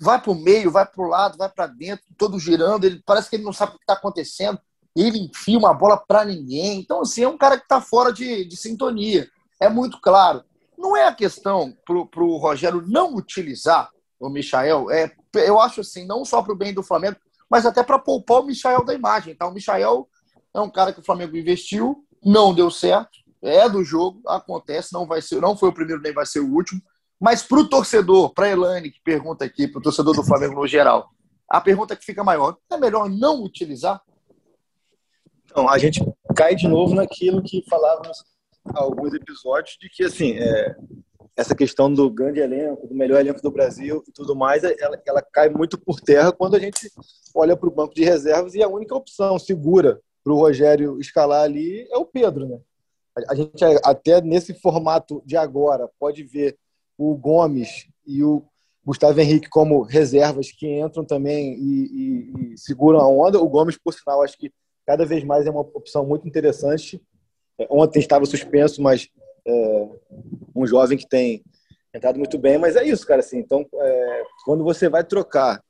[0.00, 2.84] Vai pro meio, vai pro lado, vai para dentro, todo girando.
[2.84, 4.58] Ele parece que ele não sabe o que está acontecendo.
[4.96, 6.80] Ele enfia uma bola para ninguém.
[6.80, 9.28] Então, assim, é um cara que está fora de, de sintonia.
[9.60, 10.42] É muito claro.
[10.78, 14.90] Não é a questão pro, pro Rogério não utilizar o Michael.
[14.90, 17.16] É, eu acho assim, não só pro bem do Flamengo,
[17.48, 19.34] mas até para poupar o Michael da imagem.
[19.34, 20.08] Então, o Michael
[20.54, 25.06] é um cara que o Flamengo investiu, não deu certo, é do jogo, acontece, não
[25.06, 26.80] vai ser, não foi o primeiro nem vai ser o último.
[27.18, 30.54] Mas para o torcedor, para a Elane, que pergunta aqui, para o torcedor do Flamengo
[30.54, 31.10] no geral,
[31.48, 34.00] a pergunta que fica maior: é melhor não utilizar?
[35.44, 36.00] Então, a gente
[36.34, 38.24] cai de novo naquilo que falávamos
[38.74, 40.76] alguns episódios, de que assim, é,
[41.36, 45.22] essa questão do grande elenco, do melhor elenco do Brasil e tudo mais, ela, ela
[45.22, 46.90] cai muito por terra quando a gente
[47.34, 51.42] olha para o banco de reservas e a única opção segura para o Rogério escalar
[51.42, 52.58] ali é o Pedro, né?
[53.28, 56.56] A gente até nesse formato de agora pode ver
[56.96, 58.44] o Gomes e o
[58.84, 63.40] Gustavo Henrique como reservas que entram também e, e, e seguram a onda.
[63.40, 64.52] O Gomes, por sinal, acho que
[64.86, 67.02] cada vez mais é uma opção muito interessante.
[67.58, 69.08] É, ontem estava suspenso, mas
[69.46, 69.88] é,
[70.54, 71.42] um jovem que tem
[71.94, 72.58] entrado muito bem.
[72.58, 73.20] Mas é isso, cara.
[73.20, 75.62] Assim, então, é, quando você vai trocar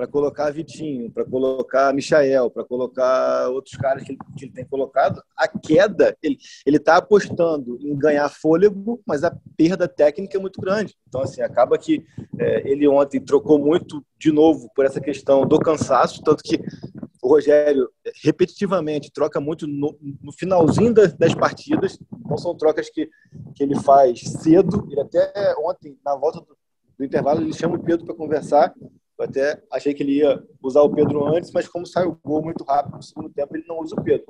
[0.00, 4.64] para colocar Vitinho, para colocar Michael, para colocar outros caras que ele, que ele, tem
[4.64, 10.58] colocado, a queda, ele está apostando em ganhar fôlego, mas a perda técnica é muito
[10.58, 10.96] grande.
[11.06, 12.02] Então, assim, acaba que
[12.38, 16.58] é, ele ontem trocou muito de novo por essa questão do cansaço, tanto que
[17.22, 17.86] o Rogério
[18.24, 23.06] repetitivamente troca muito no, no finalzinho das, das, partidas, não são trocas que,
[23.54, 26.56] que ele faz cedo, ele até ontem, na volta do,
[26.98, 28.72] do intervalo, ele chama o Pedro para conversar,
[29.20, 32.42] eu até achei que ele ia usar o Pedro antes, mas como saiu o gol
[32.42, 34.26] muito rápido no segundo tempo, ele não usa o Pedro.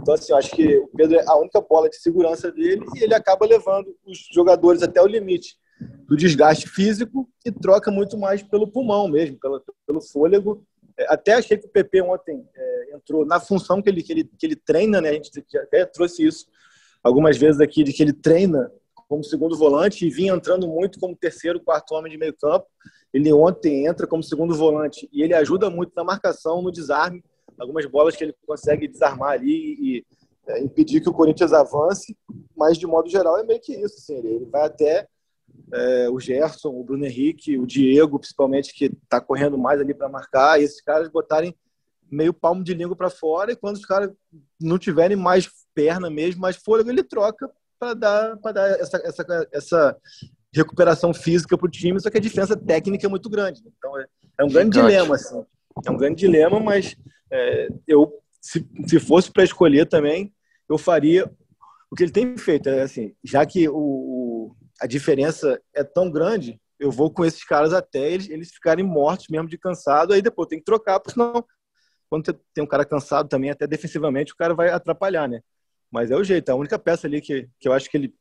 [0.00, 3.02] Então, assim, eu acho que o Pedro é a única bola de segurança dele e
[3.02, 5.56] ele acaba levando os jogadores até o limite
[6.06, 10.64] do desgaste físico e troca muito mais pelo pulmão mesmo, pelo, pelo fôlego.
[10.96, 14.30] É, até achei que o PP ontem é, entrou na função que ele, que, ele,
[14.38, 15.10] que ele treina, né?
[15.10, 16.46] A gente até trouxe isso
[17.02, 18.70] algumas vezes aqui, de que ele treina
[19.08, 22.66] como segundo volante e vinha entrando muito como terceiro, quarto homem de meio campo.
[23.12, 27.24] Ele ontem entra como segundo volante e ele ajuda muito na marcação, no desarme,
[27.58, 30.06] algumas bolas que ele consegue desarmar ali e
[30.46, 32.16] é, impedir que o Corinthians avance,
[32.56, 33.96] mas de modo geral é meio que isso.
[33.96, 35.06] Assim, ele vai até
[35.72, 40.08] é, o Gerson, o Bruno Henrique, o Diego, principalmente, que está correndo mais ali para
[40.08, 41.54] marcar, e esses caras botarem
[42.10, 44.10] meio palmo de língua para fora, e quando os caras
[44.60, 49.96] não tiverem mais perna mesmo, mais fôlego, ele troca para dar, dar essa, essa, essa
[50.54, 53.62] recuperação física para o time, só que a diferença técnica é muito grande.
[53.78, 54.06] Então é,
[54.38, 55.44] é um grande dilema, assim.
[55.86, 56.96] É um grande dilema, mas
[57.30, 60.32] é, eu, se, se fosse para escolher também,
[60.68, 61.30] eu faria
[61.90, 62.68] o que ele tem feito.
[62.68, 67.72] É, assim, já que o, a diferença é tão grande, eu vou com esses caras
[67.72, 71.44] até eles, eles ficarem mortos mesmo de cansado, aí depois tem que trocar, porque senão,
[72.08, 75.40] quando tem um cara cansado também, até defensivamente, o cara vai atrapalhar, né?
[75.90, 76.50] Mas é o jeito.
[76.50, 78.14] A única peça ali que, que eu acho que ele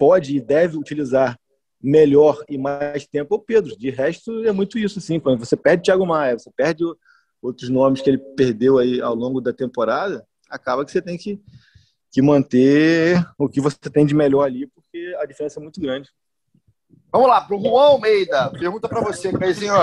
[0.00, 1.38] pode e deve utilizar
[1.82, 3.76] melhor e mais tempo é o Pedro.
[3.76, 5.20] De resto, é muito isso, assim.
[5.20, 6.82] Quando você perde Thiago Maia, você perde
[7.42, 11.38] outros nomes que ele perdeu aí ao longo da temporada, acaba que você tem que,
[12.10, 16.08] que manter o que você tem de melhor ali, porque a diferença é muito grande.
[17.12, 18.50] Vamos lá, para o Juan Almeida.
[18.50, 19.74] Pergunta para você, Caizinho.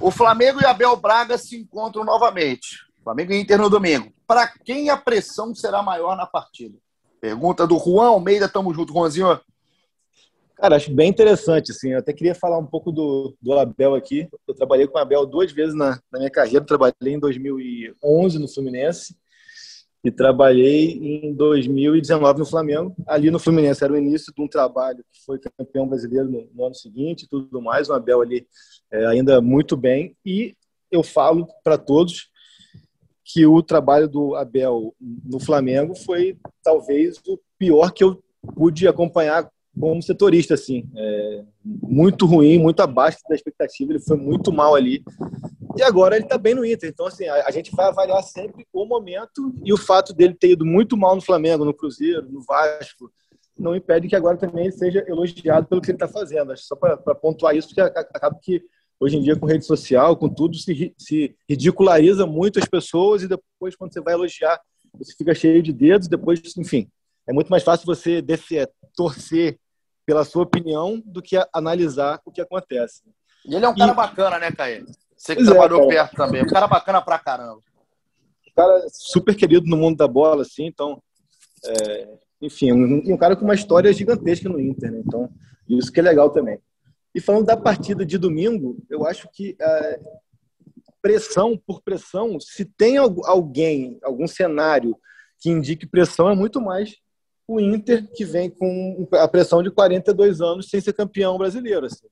[0.00, 2.86] O Flamengo e Abel Braga se encontram novamente.
[3.02, 4.12] Flamengo e Inter no domingo.
[4.26, 6.76] Para quem a pressão será maior na partida?
[7.22, 8.48] Pergunta do Juan Almeida.
[8.48, 9.38] Tamo junto, Juanzinho.
[10.56, 11.90] Cara, acho bem interessante, assim.
[11.92, 14.28] Eu até queria falar um pouco do, do Abel aqui.
[14.46, 16.64] Eu trabalhei com o Abel duas vezes na, na minha carreira.
[16.64, 19.16] Trabalhei em 2011 no Fluminense
[20.02, 22.92] e trabalhei em 2019 no Flamengo.
[23.06, 26.66] Ali no Fluminense era o início de um trabalho que foi campeão brasileiro no, no
[26.66, 27.88] ano seguinte, tudo mais.
[27.88, 28.48] O Abel ali
[28.90, 30.16] é, ainda muito bem.
[30.26, 30.56] E
[30.90, 32.31] eu falo para todos
[33.24, 38.22] que o trabalho do Abel no Flamengo foi talvez o pior que eu
[38.54, 39.48] pude acompanhar
[39.78, 40.88] como setorista, assim.
[40.96, 45.02] É, muito ruim, muito abaixo da expectativa, ele foi muito mal ali.
[45.76, 46.90] E agora ele está bem no Inter.
[46.90, 50.50] Então, assim, a, a, gente vai avaliar sempre o momento e o fato dele ter
[50.50, 53.10] ido muito mal no Flamengo, no Cruzeiro, no Vasco,
[53.58, 56.54] não impede que agora também ele seja elogiado pelo que ele está fazendo.
[56.56, 58.62] Só para pontuar isso, porque acaba que
[59.02, 63.28] hoje em dia com rede social, com tudo, se, se ridiculariza muito as pessoas e
[63.28, 64.60] depois, quando você vai elogiar,
[64.94, 66.88] você fica cheio de dedos, depois, enfim,
[67.28, 69.58] é muito mais fácil você descer, torcer
[70.06, 73.02] pela sua opinião do que analisar o que acontece.
[73.44, 73.96] E ele é um cara e...
[73.96, 74.84] bacana, né, Caê?
[75.16, 76.42] Você que pois é, trabalhou é, perto também.
[76.42, 77.60] Um cara bacana pra caramba.
[78.48, 81.02] Um cara super querido no mundo da bola, assim, então.
[81.64, 82.08] É,
[82.40, 85.02] enfim, um, um, cara com uma história gigantesca no Inter, né?
[85.04, 85.28] Então,
[85.68, 86.60] isso que é legal também.
[87.14, 90.00] E falando da partida de domingo, eu acho que é,
[91.02, 94.96] pressão por pressão, se tem alguém, algum cenário
[95.38, 96.96] que indique pressão, é muito mais
[97.46, 101.86] o Inter, que vem com a pressão de 42 anos sem ser campeão brasileiro.
[101.86, 102.06] Assim.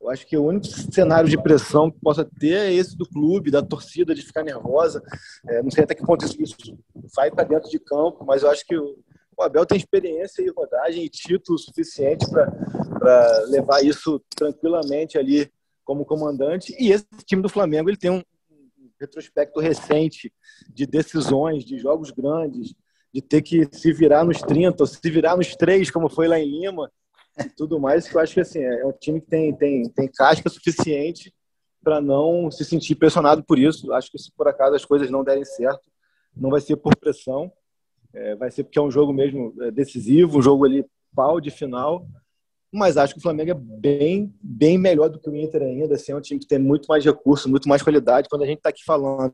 [0.00, 3.50] Eu acho que o único cenário de pressão que possa ter é esse do clube,
[3.50, 5.02] da torcida, de ficar nervosa.
[5.48, 6.36] É, não sei até que ponto isso
[7.16, 8.98] vai para dentro de campo, mas eu acho que o,
[9.36, 15.50] o Abel tem experiência e rodagem e título suficiente para levar isso tranquilamente ali
[15.84, 16.74] como comandante.
[16.78, 18.22] E esse time do Flamengo ele tem um
[19.00, 20.32] retrospecto recente
[20.72, 22.74] de decisões, de jogos grandes,
[23.12, 26.38] de ter que se virar nos 30, ou se virar nos 3, como foi lá
[26.38, 26.90] em Lima,
[27.38, 30.08] e tudo mais, que eu acho que assim, é um time que tem, tem, tem
[30.08, 31.34] casca suficiente
[31.82, 33.92] para não se sentir pressionado por isso.
[33.92, 35.90] Acho que se por acaso as coisas não derem certo,
[36.34, 37.52] não vai ser por pressão,
[38.14, 40.84] é, vai ser porque é um jogo mesmo é, decisivo, um jogo ali
[41.14, 42.06] pau de final.
[42.72, 45.94] Mas acho que o Flamengo é bem, bem melhor do que o Inter ainda.
[45.94, 48.28] Assim, é um time que tem muito mais recurso, muito mais qualidade.
[48.28, 49.32] Quando a gente está aqui falando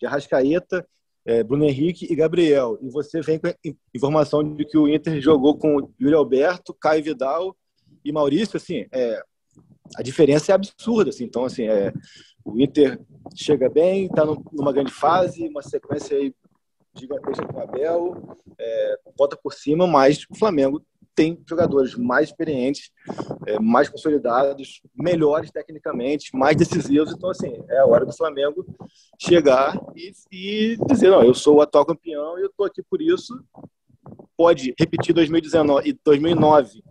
[0.00, 0.86] de Arrascaeta
[1.28, 2.78] é, Bruno Henrique e Gabriel.
[2.80, 3.54] E você vem com a
[3.94, 7.54] informação de que o Inter jogou com Yuri Alberto, Caio Vidal
[8.02, 9.20] e Maurício, assim, é,
[9.94, 11.24] a diferença é absurda, assim.
[11.24, 11.92] Então, assim, é,
[12.42, 12.98] o Inter
[13.36, 16.32] chega bem, está numa grande fase, uma sequência aí
[16.98, 20.82] gigantesca com o Abel, é, bota por cima, mas o Flamengo
[21.18, 22.92] tem jogadores mais experientes,
[23.44, 27.12] é, mais consolidados, melhores tecnicamente, mais decisivos.
[27.12, 28.64] Então, assim, é a hora do Flamengo
[29.20, 33.02] chegar e, e dizer: não, eu sou o atual campeão e eu estou aqui por
[33.02, 33.34] isso.
[34.36, 36.84] Pode repetir 2019 e 2009,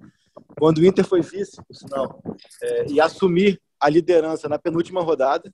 [0.60, 2.22] quando o Inter foi vice, por sinal,
[2.62, 5.54] é, e assumir a liderança na penúltima rodada.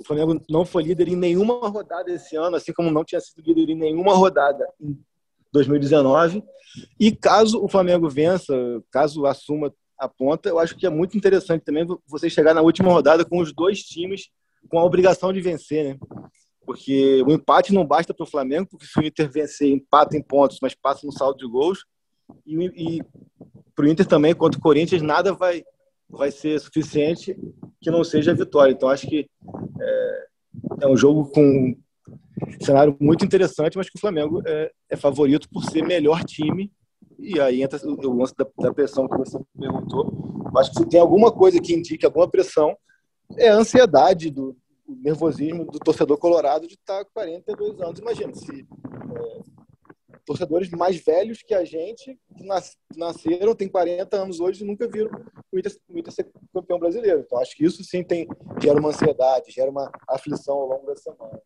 [0.00, 3.42] O Flamengo não foi líder em nenhuma rodada esse ano, assim como não tinha sido
[3.42, 4.98] líder em nenhuma rodada em
[5.52, 6.42] 2019.
[6.98, 8.54] E caso o Flamengo vença,
[8.90, 12.90] caso assuma a ponta, eu acho que é muito interessante também você chegar na última
[12.90, 14.28] rodada com os dois times
[14.68, 15.98] com a obrigação de vencer, né?
[16.66, 20.22] Porque o empate não basta para o Flamengo, porque se o Inter vencer, empata em
[20.22, 21.84] pontos, mas passa no saldo de gols.
[22.46, 23.02] E, e
[23.74, 25.62] para o Inter também, contra o Corinthians, nada vai,
[26.08, 27.36] vai ser suficiente
[27.80, 28.72] que não seja a vitória.
[28.72, 29.28] Então, acho que
[29.80, 30.26] é,
[30.82, 31.76] é um jogo com
[32.60, 36.72] cenário muito interessante, mas que o Flamengo é, é favorito por ser melhor time.
[37.18, 40.12] E aí entra o lance da, da, pressão que você perguntou.
[40.56, 42.76] Acho que se tem alguma coisa que indique alguma pressão,
[43.36, 48.00] é a ansiedade do, nervosismo do torcedor colorado de estar com 42 anos.
[48.00, 49.40] Imagina se é,
[50.24, 54.88] torcedores mais velhos que a gente, que nas, nasceram, têm 40 anos hoje e nunca
[54.88, 55.10] viram
[55.52, 57.20] o Inter, o Inter ser campeão brasileiro.
[57.20, 58.26] Então, acho que isso sim tem,
[58.60, 61.40] gera uma ansiedade, gera uma aflição ao longo da semana.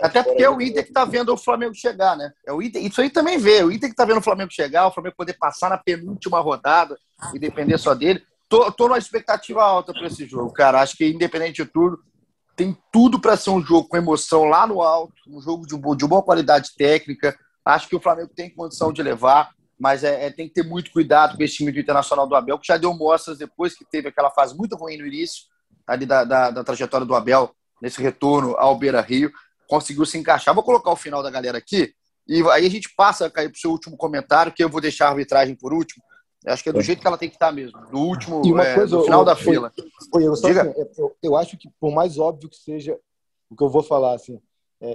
[0.00, 2.32] Até porque é o Inter que está vendo o Flamengo chegar, né?
[2.46, 3.62] É o Inter, isso aí também vê.
[3.62, 6.96] O Inter que está vendo o Flamengo chegar, o Flamengo poder passar na penúltima rodada
[7.34, 8.22] e depender só dele.
[8.48, 10.80] Tô, tô numa expectativa alta para esse jogo, cara.
[10.80, 11.98] Acho que, independente de tudo,
[12.56, 16.06] tem tudo para ser um jogo com emoção lá no alto, um jogo de, de
[16.06, 17.36] boa qualidade técnica.
[17.64, 20.90] Acho que o Flamengo tem condição de levar, mas é, é, tem que ter muito
[20.90, 24.08] cuidado com esse time do Internacional do Abel, que já deu mostras depois que teve
[24.08, 25.44] aquela fase muito ruim no início
[25.86, 29.32] ali da, da, da trajetória do Abel nesse retorno ao Beira Rio
[29.68, 30.54] conseguiu se encaixar.
[30.54, 31.94] Vou colocar o final da galera aqui
[32.26, 35.10] e aí a gente passa para o seu último comentário, que eu vou deixar a
[35.10, 36.02] arbitragem por último.
[36.44, 36.82] Eu acho que é do é.
[36.82, 39.20] jeito que ela tem que estar mesmo, do último, e uma é, coisa, do final
[39.20, 39.72] eu, da eu, fila.
[40.14, 40.48] Eu, eu, assim,
[41.22, 42.98] eu, acho que, por mais óbvio que seja
[43.48, 44.40] o que eu vou falar, assim, é,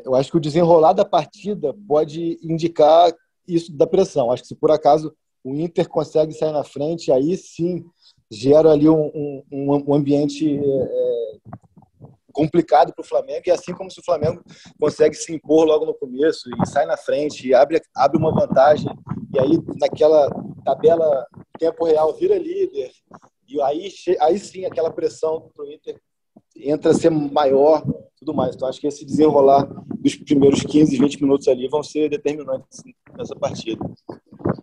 [0.03, 3.13] eu acho que o desenrolar da partida pode indicar
[3.47, 4.31] isso da pressão.
[4.31, 5.13] Acho que se por acaso
[5.43, 7.85] o Inter consegue sair na frente, aí sim
[8.29, 11.37] gera ali um, um, um ambiente é,
[12.33, 14.43] complicado para o Flamengo, e assim como se o Flamengo
[14.79, 18.89] consegue se impor logo no começo e sai na frente e abre, abre uma vantagem,
[19.33, 20.29] e aí naquela
[20.65, 21.25] tabela
[21.57, 22.91] tempo real vira líder,
[23.47, 25.97] e aí, aí sim aquela pressão para o Inter
[26.63, 27.83] entra a ser maior
[28.27, 28.55] tudo mais.
[28.55, 29.67] Então acho que esse desenrolar
[29.99, 32.83] dos primeiros 15, 20 minutos ali vão ser determinantes
[33.17, 33.83] nessa partida.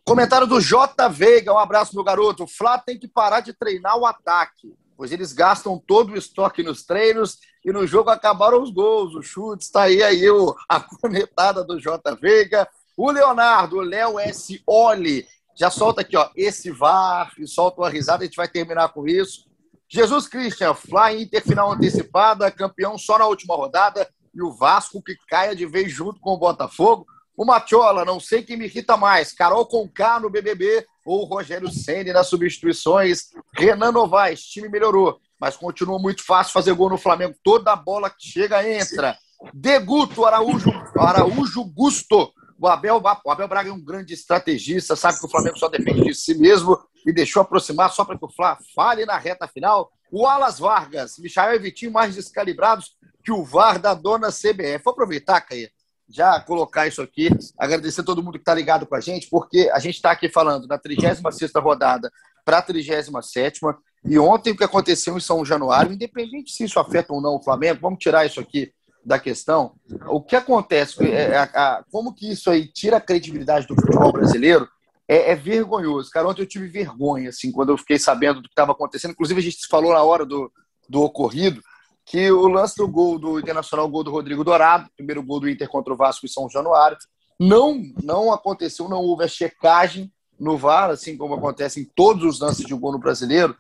[0.05, 1.09] Comentário do J.
[1.09, 2.45] Veiga, um abraço, meu garoto.
[2.45, 6.63] O Flá tem que parar de treinar o ataque, pois eles gastam todo o estoque
[6.63, 9.67] nos treinos e no jogo acabaram os gols, os chutes.
[9.67, 12.15] Está aí, aí o, a comentada do J.
[12.17, 12.69] Veiga.
[12.97, 14.63] O Leonardo, o Léo S.
[14.67, 15.27] Oli,
[15.57, 19.07] já solta aqui, ó, esse VAR, e solta uma risada, a gente vai terminar com
[19.07, 19.47] isso.
[19.95, 25.15] Jesus Christian, Fly Inter final antecipada, campeão só na última rodada, e o Vasco que
[25.29, 27.07] caia de vez junto com o Botafogo.
[27.37, 31.71] O Matiola, não sei quem me irrita mais, Carol Conká no BBB ou o Rogério
[31.71, 33.29] Ceni nas substituições.
[33.53, 37.37] Renan Novaes, time melhorou, mas continua muito fácil fazer gol no Flamengo.
[37.45, 39.17] Toda a bola que chega entra.
[39.53, 42.33] Deguto, Araújo, Araújo Gusto.
[42.59, 46.03] O Abel, o Abel Braga é um grande estrategista, sabe que o Flamengo só depende
[46.03, 49.91] de si mesmo e deixou aproximar só para que o Flá fale na reta final.
[50.11, 54.85] O Alas Vargas, Michael e Vitinho mais descalibrados que o VAR da dona CBF.
[54.85, 55.71] Vou aproveitar, Caia,
[56.09, 59.71] já colocar isso aqui, agradecer a todo mundo que está ligado com a gente, porque
[59.73, 62.11] a gente está aqui falando da 36 rodada
[62.45, 63.61] para a 37
[64.05, 67.43] e ontem o que aconteceu em São Januário, independente se isso afeta ou não o
[67.43, 68.71] Flamengo, vamos tirar isso aqui
[69.05, 69.75] da questão.
[70.09, 74.69] O que acontece, é, é, como que isso aí tira a credibilidade do futebol brasileiro,
[75.09, 76.11] é, é, vergonhoso.
[76.11, 79.13] Cara, ontem eu tive vergonha, assim, quando eu fiquei sabendo do que estava acontecendo.
[79.13, 80.51] Inclusive, a gente falou na hora do,
[80.89, 81.61] do ocorrido
[82.05, 85.49] que o lance do gol do Internacional, o gol do Rodrigo Dourado, primeiro gol do
[85.49, 86.99] Inter contra o Vasco em São Januário,
[87.39, 92.41] não, não aconteceu, não houve a checagem no VAR, assim como acontece em todos os
[92.41, 93.57] lances de gol no brasileiro,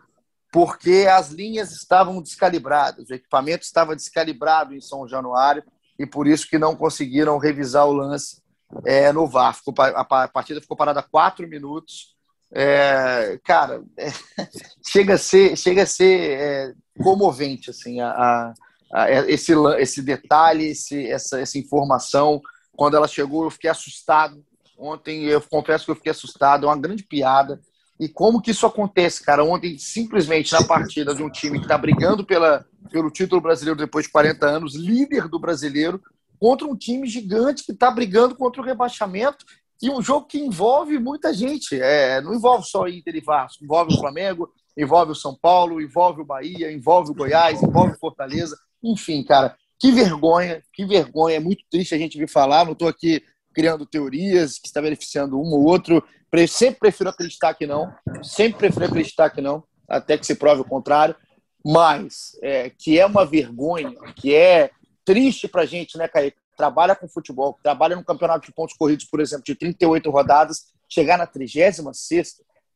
[0.52, 5.64] porque as linhas estavam descalibradas, o equipamento estava descalibrado em São Januário
[5.98, 8.42] e por isso que não conseguiram revisar o lance
[8.84, 9.54] é, no VAR.
[9.54, 12.14] Ficou, a partida ficou parada quatro minutos.
[12.52, 14.12] É, cara, é,
[14.86, 16.72] chega a ser, chega a ser é,
[17.02, 18.54] comovente assim, a, a,
[18.92, 22.40] a, esse, esse detalhe, esse, essa, essa informação.
[22.76, 24.44] Quando ela chegou, eu fiquei assustado.
[24.78, 26.64] Ontem, eu confesso que eu fiquei assustado.
[26.64, 27.60] É uma grande piada.
[27.98, 29.44] E como que isso acontece, cara?
[29.44, 34.06] Ontem, simplesmente na partida de um time que está brigando pela, pelo título brasileiro depois
[34.06, 36.02] de 40 anos, líder do brasileiro,
[36.44, 39.46] contra um time gigante que está brigando contra o rebaixamento
[39.80, 41.80] e um jogo que envolve muita gente.
[41.80, 46.20] É, não envolve só Inter e Vasco, envolve o Flamengo, envolve o São Paulo, envolve
[46.20, 48.58] o Bahia, envolve o Goiás, envolve o Fortaleza.
[48.82, 51.36] Enfim, cara, que vergonha, que vergonha.
[51.36, 52.66] É muito triste a gente vir falar.
[52.66, 53.22] Não estou aqui
[53.54, 56.04] criando teorias que está beneficiando um ou outro.
[56.46, 57.90] Sempre prefiro acreditar que não.
[58.22, 61.16] Sempre prefiro acreditar que não, até que se prove o contrário.
[61.64, 64.70] Mas é, que é uma vergonha, que é
[65.04, 66.32] triste para a gente, né, Caí?
[66.56, 71.18] Trabalha com futebol, trabalha no campeonato de pontos corridos, por exemplo, de 38 rodadas, chegar
[71.18, 71.80] na 36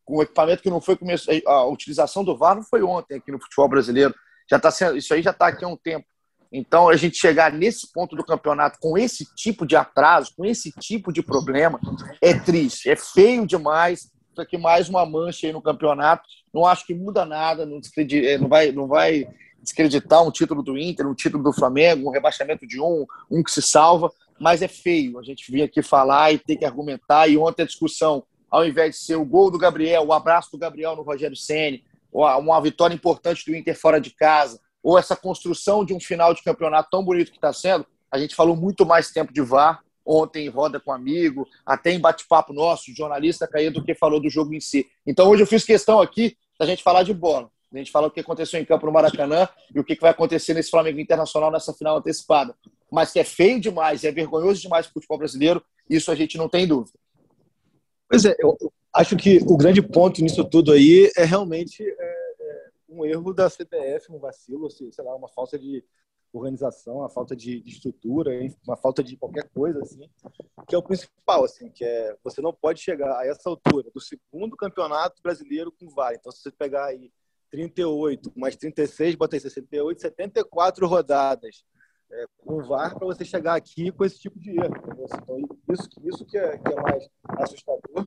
[0.04, 3.30] com um equipamento que não foi começo, a utilização do VAR não foi ontem aqui
[3.30, 4.14] no futebol brasileiro.
[4.50, 6.06] Já tá sendo, isso aí já está aqui há um tempo.
[6.50, 10.72] Então, a gente chegar nesse ponto do campeonato com esse tipo de atraso, com esse
[10.72, 11.78] tipo de problema,
[12.22, 14.10] é triste, é feio demais.
[14.32, 16.22] Isso aqui mais uma mancha aí no campeonato.
[16.54, 17.78] Não acho que muda nada, não,
[18.40, 19.28] não vai, não vai
[19.62, 23.50] descreditar um título do Inter, um título do Flamengo, um rebaixamento de um, um que
[23.50, 27.28] se salva, mas é feio a gente vir aqui falar e ter que argumentar.
[27.28, 30.58] E ontem a discussão, ao invés de ser o gol do Gabriel, o abraço do
[30.58, 35.84] Gabriel no Rogério Ceni, uma vitória importante do Inter fora de casa, ou essa construção
[35.84, 39.10] de um final de campeonato tão bonito que está sendo, a gente falou muito mais
[39.10, 43.70] tempo de VAR ontem em roda com um amigo, até em bate-papo nosso, jornalista caía
[43.70, 44.86] do que falou do jogo em si.
[45.06, 47.50] Então hoje eu fiz questão aqui da gente falar de bola.
[47.72, 50.54] A gente fala o que aconteceu em campo no Maracanã e o que vai acontecer
[50.54, 52.54] nesse Flamengo Internacional nessa final antecipada.
[52.90, 56.38] Mas que é feio demais, é vergonhoso demais para o futebol brasileiro, isso a gente
[56.38, 56.98] não tem dúvida.
[58.08, 58.56] Pois é, eu
[58.94, 61.94] acho que o grande ponto nisso tudo aí é realmente é,
[62.40, 65.84] é um erro da CBF, um vacilo, sei lá, uma falta de
[66.32, 68.30] organização, uma falta de, estrutura,
[68.66, 70.08] uma falta de qualquer coisa assim,
[70.66, 74.00] que é o principal, assim, que é você não pode chegar a essa altura do
[74.00, 76.14] segundo campeonato brasileiro com VAR.
[76.14, 77.10] Então, se você pegar aí
[77.50, 81.64] 38, mais 36, bota 68, 74 rodadas
[82.10, 84.74] é, com VAR para você chegar aqui com esse tipo de erro.
[85.22, 85.38] Então,
[85.70, 88.06] isso, isso, que, é, que é mais assustador.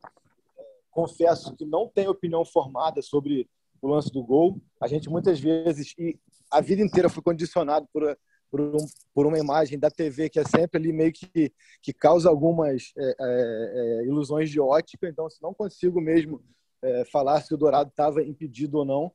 [0.89, 3.50] confesso que não tenho opinião formada sobre
[3.82, 4.62] o lance do gol.
[4.80, 6.20] A gente muitas vezes, e
[6.50, 8.18] a vida inteira foi condicionado por,
[8.50, 12.30] por, um, por uma imagem da TV que é sempre ali meio que, que causa
[12.30, 15.08] algumas é, é, é ilusões de ótica.
[15.08, 16.44] Então, se não consigo mesmo
[16.84, 19.12] é, falar se o Dourado estava impedido ou não,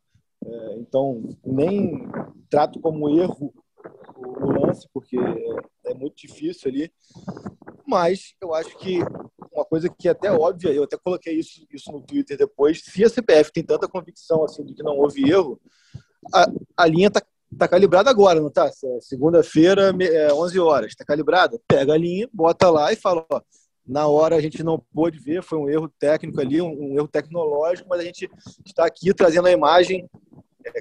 [0.46, 2.08] é, então nem
[2.48, 3.52] trato como erro
[4.16, 5.16] o, lance, porque
[5.84, 6.92] é muito difícil ali.
[7.86, 8.98] Mas eu acho que
[9.52, 13.04] uma coisa que é até óbvia, eu até coloquei isso, isso no Twitter depois, se
[13.04, 15.60] a CPF tem tanta convicção assim de que não houve erro,
[16.34, 17.22] a, a linha está
[17.56, 18.66] tá calibrada agora, não tá?
[18.66, 21.60] É segunda-feira, é, 11 horas, está calibrada?
[21.66, 23.40] Pega a linha, bota lá e fala, ó,
[23.86, 27.08] na hora a gente não pôde ver, foi um erro técnico ali, um, um erro
[27.08, 28.28] tecnológico, mas a gente
[28.64, 30.10] está aqui trazendo a imagem é,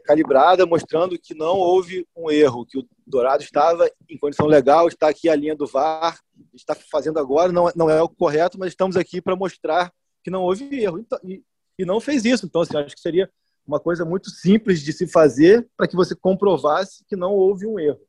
[0.04, 5.10] calibrada, mostrando que não houve um erro, que o Dourado estava em condição legal, está
[5.10, 6.20] aqui a linha do VAR,
[6.54, 9.92] está fazendo agora, não, não é o correto, mas estamos aqui para mostrar
[10.24, 11.00] que não houve erro.
[11.00, 11.44] Então, e,
[11.78, 12.46] e não fez isso.
[12.46, 13.30] Então, assim, acho que seria
[13.66, 17.80] uma coisa muito simples de se fazer para que você comprovasse que não houve um
[17.80, 18.02] erro.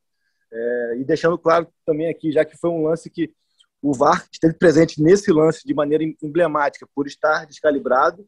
[0.51, 3.33] É, e deixando claro também aqui, já que foi um lance que
[3.81, 8.27] o VAR esteve presente nesse lance de maneira emblemática, por estar descalibrado,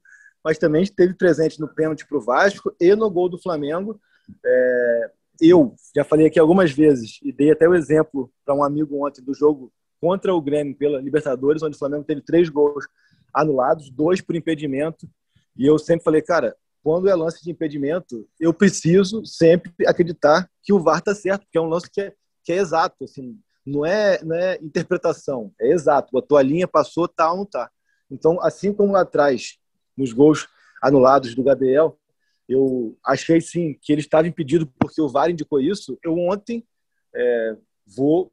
[0.49, 4.01] mas também esteve presente no pênalti para o Vasco e no gol do Flamengo.
[4.43, 9.05] É, eu já falei aqui algumas vezes e dei até o exemplo para um amigo
[9.05, 9.71] ontem do jogo
[10.01, 12.87] contra o Grêmio pela Libertadores, onde o Flamengo teve três gols
[13.31, 15.07] anulados, dois por impedimento.
[15.55, 20.73] E eu sempre falei, cara, quando é lance de impedimento, eu preciso sempre acreditar que
[20.73, 23.03] o VAR está certo, porque é um lance que é, que é exato.
[23.03, 26.17] Assim, não é, não é interpretação, é exato.
[26.17, 27.69] A tua linha passou, tá ou não tá.
[28.09, 29.59] Então, assim como lá atrás,
[29.99, 30.47] nos gols
[30.81, 31.99] anulados do Gabriel,
[32.47, 35.99] eu achei sim que ele estava impedido porque o VAR indicou isso.
[36.03, 36.65] Eu ontem
[37.13, 38.31] é, vou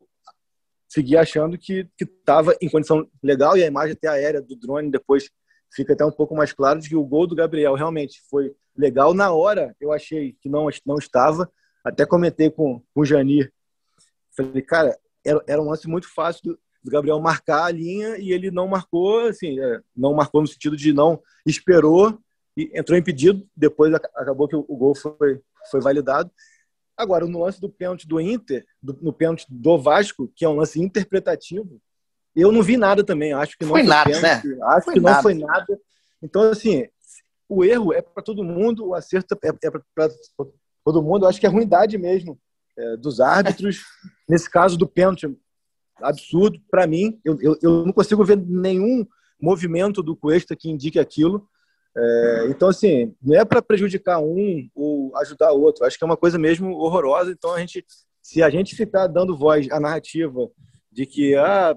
[0.88, 5.28] seguir achando que estava em condição legal e a imagem até aérea do drone depois
[5.74, 9.12] fica até um pouco mais claro de que o gol do Gabriel realmente foi legal.
[9.12, 11.50] Na hora eu achei que não, não estava,
[11.84, 13.52] até comentei com, com o Janir.
[14.34, 18.50] Falei, cara, era, era um lance muito fácil do, Gabriel marcar a linha e ele
[18.50, 22.18] não marcou, assim, é, não marcou no sentido de não esperou
[22.56, 23.46] e entrou impedido.
[23.56, 26.30] Depois acabou que o, gol foi, foi validado.
[26.96, 30.56] Agora, no lance do pênalti do Inter, do, no pênalti do Vasco, que é um
[30.56, 31.80] lance interpretativo,
[32.34, 33.32] eu não vi nada também.
[33.32, 34.58] Acho que não foi, foi nada, pênalti, né?
[34.62, 35.14] Acho foi que nada.
[35.16, 35.80] não foi nada.
[36.22, 36.86] Então, assim,
[37.48, 40.10] o erro é para todo mundo, o acerto é, é para
[40.84, 41.24] todo mundo.
[41.24, 42.38] Eu acho que é ruindade mesmo
[42.76, 43.84] é, dos árbitros.
[44.28, 45.26] Nesse caso do pênalti,
[46.00, 47.18] absurdo para mim.
[47.24, 49.06] Eu, eu, eu, não consigo ver nenhum
[49.40, 51.48] movimento do Cuesta que indique aquilo.
[51.96, 55.84] É, então, assim, não é para prejudicar um ou ajudar o outro.
[55.84, 57.30] Acho que é uma coisa mesmo horrorosa.
[57.30, 57.84] Então, a gente,
[58.22, 60.48] se a gente ficar dando voz à narrativa
[60.92, 61.76] de que ah,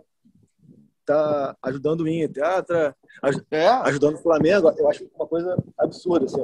[1.06, 2.96] tá ajudando o Inter, ah, tá
[3.52, 3.68] é.
[3.68, 6.26] ajudando o Flamengo, eu acho uma coisa absurda.
[6.26, 6.44] Assim.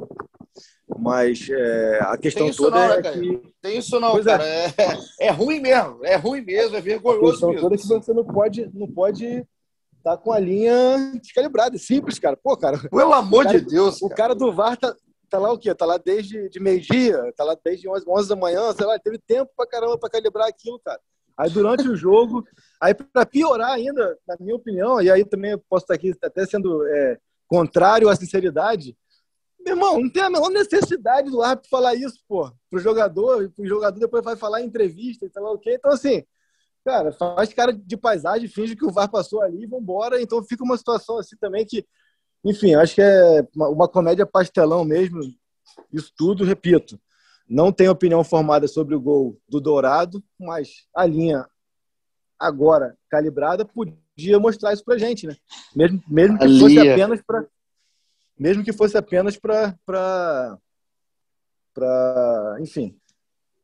[0.99, 3.53] Mas é, a questão toda não, é né, que.
[3.61, 4.31] Tem isso não, pois é.
[4.31, 4.45] cara.
[4.45, 4.65] É.
[5.19, 5.31] É, é.
[5.31, 6.05] ruim mesmo.
[6.05, 7.25] É ruim mesmo, é vergonhoso.
[7.25, 7.61] A questão mesmo.
[7.61, 9.45] toda é que você não pode, não pode
[10.03, 11.75] tá com a linha descalibrada.
[11.75, 12.38] É simples, cara.
[12.38, 12.77] Pô, cara.
[12.77, 13.99] Pelo amor cara, de Deus.
[14.03, 14.95] O cara do VAR tá,
[15.27, 15.73] tá lá o quê?
[15.73, 19.17] Tá lá desde de meio-dia, tá lá desde 11, 11 da manhã, sei lá, teve
[19.17, 20.99] tempo pra caramba pra calibrar aquilo, cara.
[21.36, 22.45] Aí durante o jogo,
[22.79, 26.45] aí para piorar ainda, na minha opinião, e aí também eu posso estar aqui até
[26.45, 27.17] sendo é,
[27.47, 28.95] contrário à sinceridade,
[29.66, 33.66] meu irmão, não tem a menor necessidade do árbitro falar isso, pô, pro jogador, o
[33.66, 35.74] jogador depois vai falar em entrevista e tal, ok?
[35.74, 36.24] Então, assim,
[36.86, 40.22] cara, faz cara de paisagem, finge que o VAR passou ali e vambora.
[40.22, 41.84] Então fica uma situação assim também que,
[42.43, 45.20] enfim, acho que é uma, uma comédia pastelão mesmo.
[45.91, 46.99] Isso tudo, repito.
[47.49, 51.47] Não tenho opinião formada sobre o gol do Dourado, mas a linha
[52.39, 55.36] agora calibrada podia mostrar isso pra gente, né?
[55.76, 57.45] Mesmo, mesmo que fosse apenas para
[58.38, 59.75] mesmo que fosse apenas para
[61.73, 62.97] para enfim,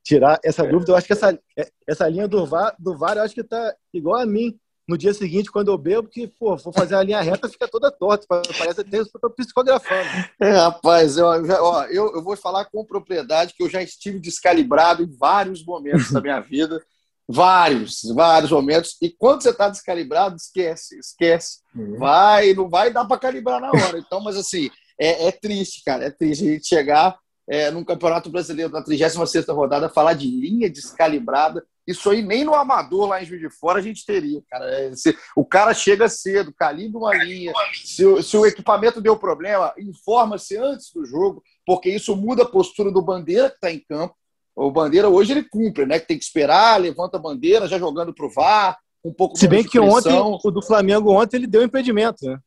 [0.03, 0.67] tirar essa é.
[0.67, 0.91] dúvida.
[0.91, 1.39] Eu acho que essa,
[1.87, 4.59] essa linha do VAR, do VAR eu acho que está igual a mim
[4.91, 7.89] no dia seguinte, quando eu bebo, que, pô, vou fazer a linha reta, fica toda
[7.89, 8.25] torta.
[8.27, 10.09] Parece até que eu estou psicografando.
[10.41, 15.01] É, rapaz, eu, ó, eu, eu vou falar com propriedade que eu já estive descalibrado
[15.01, 16.83] em vários momentos da minha vida.
[17.31, 18.97] Vários, vários momentos.
[19.01, 21.59] E quando você está descalibrado, esquece, esquece.
[21.75, 21.97] Uhum.
[21.97, 23.97] Vai, não vai dar para calibrar na hora.
[23.97, 24.69] Então, mas assim,
[24.99, 26.05] é, é triste, cara.
[26.05, 27.17] É triste a gente chegar
[27.49, 31.65] é, num Campeonato Brasileiro, na 36 rodada, falar de linha descalibrada.
[31.85, 34.65] Isso aí nem no Amador, lá em Juiz de Fora, a gente teria, cara.
[34.65, 37.51] É, se, o cara chega cedo, calibra uma linha.
[37.83, 42.91] Se, se o equipamento deu problema, informa-se antes do jogo, porque isso muda a postura
[42.91, 44.15] do Bandeira, que está em campo.
[44.61, 45.99] O Bandeira hoje ele cumpre, né?
[45.99, 49.47] Que tem que esperar, levanta a bandeira, já jogando para o VAR, um pouco Se
[49.47, 52.39] bem que ontem, o do Flamengo ontem, ele deu impedimento, né?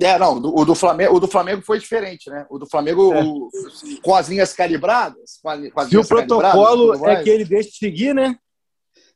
[0.00, 2.46] É, não, o do Flamengo, o do Flamengo foi diferente, né?
[2.50, 3.22] O do Flamengo é.
[3.22, 3.48] o,
[4.02, 5.38] com as linhas calibradas.
[5.42, 8.36] Com as Se o protocolo é que ele deixa de seguir, né?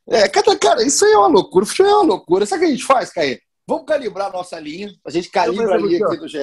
[0.09, 1.63] É, cara, cara, isso aí é uma loucura.
[1.63, 2.45] O futebol é uma loucura.
[2.45, 3.39] Sabe o que a gente faz, Caê?
[3.67, 4.91] Vamos calibrar a nossa linha.
[5.05, 6.39] A gente calibra a linha aqui do GE.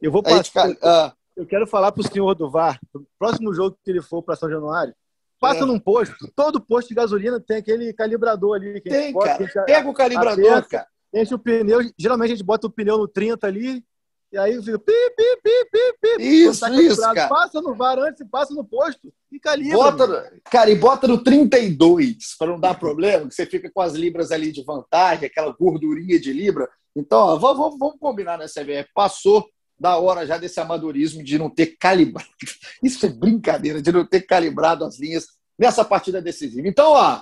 [0.00, 0.68] Eu vou passar.
[0.68, 1.12] Gente, uh,
[1.42, 2.78] eu quero falar para o senhor do VAR,
[3.18, 4.94] próximo jogo que ele for para São Januário,
[5.40, 5.66] passa é.
[5.66, 8.80] num posto, todo posto de gasolina tem aquele calibrador ali.
[8.80, 9.66] tem, bota, cara.
[9.66, 10.86] Pega o calibrador, aperta, cara.
[11.14, 13.84] Enche o pneu, geralmente a gente bota o pneu no 30 ali,
[14.32, 16.22] e aí fica pi, pi, pi, pi, pi.
[16.22, 17.28] Isso, tá isso, cara.
[17.28, 19.76] Passa no VAR antes, passa no posto e calibra.
[19.76, 23.92] Bota, cara, e bota no 32, para não dar problema, que você fica com as
[23.92, 26.66] libras ali de vantagem, aquela gordurinha de libra.
[26.96, 28.88] Então, ó, vamos, vamos combinar nessa CBF.
[28.94, 29.46] Passou
[29.82, 32.30] da hora já desse amadorismo de não ter calibrado.
[32.80, 35.26] Isso é brincadeira, de não ter calibrado as linhas
[35.58, 36.68] nessa partida decisiva.
[36.68, 37.20] Então, ó,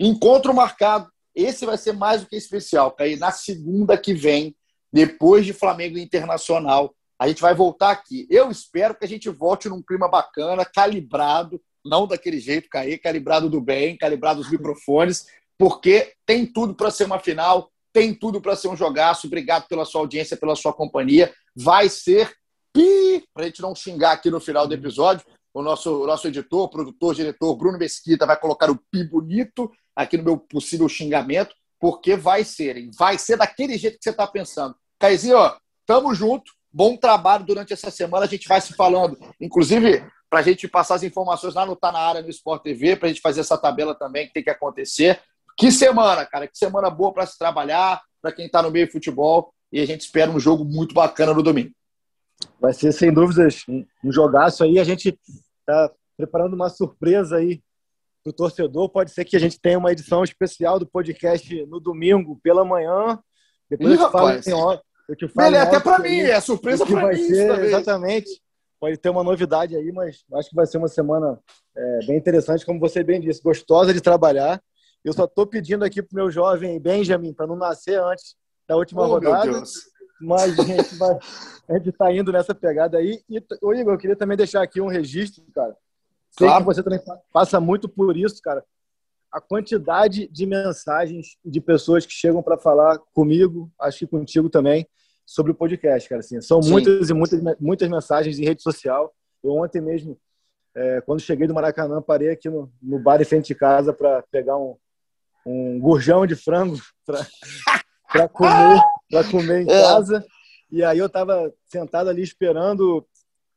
[0.00, 1.10] encontro marcado.
[1.34, 3.16] Esse vai ser mais do que especial, Caí.
[3.16, 4.56] Na segunda que vem,
[4.90, 8.26] depois de Flamengo Internacional, a gente vai voltar aqui.
[8.30, 13.50] Eu espero que a gente volte num clima bacana, calibrado, não daquele jeito, Caí, calibrado
[13.50, 15.26] do bem, calibrado os microfones,
[15.58, 19.26] porque tem tudo para ser uma final tem tudo para ser um jogaço.
[19.26, 21.32] Obrigado pela sua audiência, pela sua companhia.
[21.60, 22.32] Vai ser
[22.72, 25.26] pi, para a gente não xingar aqui no final do episódio.
[25.52, 30.16] O nosso, o nosso editor, produtor, diretor Bruno Mesquita vai colocar o pi bonito aqui
[30.16, 32.90] no meu possível xingamento, porque vai ser, hein?
[32.96, 34.76] Vai ser daquele jeito que você está pensando.
[35.00, 36.52] Caizinho, ó, tamo junto.
[36.72, 38.26] Bom trabalho durante essa semana.
[38.26, 41.90] A gente vai se falando, inclusive, para a gente passar as informações lá no Tá
[41.90, 44.50] Na Área no Sport TV, para a gente fazer essa tabela também que tem que
[44.50, 45.20] acontecer.
[45.56, 46.46] Que semana, cara.
[46.46, 49.52] Que semana boa para se trabalhar, para quem está no meio de futebol.
[49.72, 51.72] E a gente espera um jogo muito bacana no domingo.
[52.60, 54.78] Vai ser, sem dúvidas, um jogaço aí.
[54.78, 55.18] A gente
[55.60, 57.62] está preparando uma surpresa aí
[58.22, 58.88] para o torcedor.
[58.88, 63.18] Pode ser que a gente tenha uma edição especial do podcast no domingo pela manhã.
[63.68, 64.82] Depois Ih, eu te falo em hora.
[65.08, 67.16] Eu te falo até para mim, é surpresa para mim.
[67.16, 68.42] Ser, exatamente.
[68.80, 71.38] Pode ter uma novidade aí, mas acho que vai ser uma semana
[71.76, 74.62] é, bem interessante, como você bem disse, gostosa de trabalhar.
[75.04, 78.36] Eu só estou pedindo aqui para o meu jovem Benjamin para não nascer antes
[78.68, 79.62] da última oh, rodada.
[80.20, 81.18] Mas a gente vai,
[81.68, 83.22] a gente está indo nessa pegada aí.
[83.28, 85.76] E, ô Igor, eu queria também deixar aqui um registro, cara.
[86.30, 86.64] Sei claro.
[86.64, 87.00] que você também
[87.32, 88.64] passa muito por isso, cara.
[89.32, 94.86] A quantidade de mensagens de pessoas que chegam para falar comigo, acho que contigo também,
[95.24, 96.20] sobre o podcast, cara.
[96.20, 96.70] Assim, são Sim.
[96.70, 99.14] muitas e muitas, muitas mensagens em rede social.
[99.42, 100.18] Eu ontem mesmo,
[100.74, 104.22] é, quando cheguei do Maracanã, parei aqui no, no bar em frente de casa para
[104.32, 104.76] pegar um,
[105.46, 107.24] um gurjão de frango para
[108.32, 108.80] comer,
[109.10, 109.82] pra comer em é.
[109.82, 110.24] casa.
[110.70, 113.06] E aí eu estava sentado ali esperando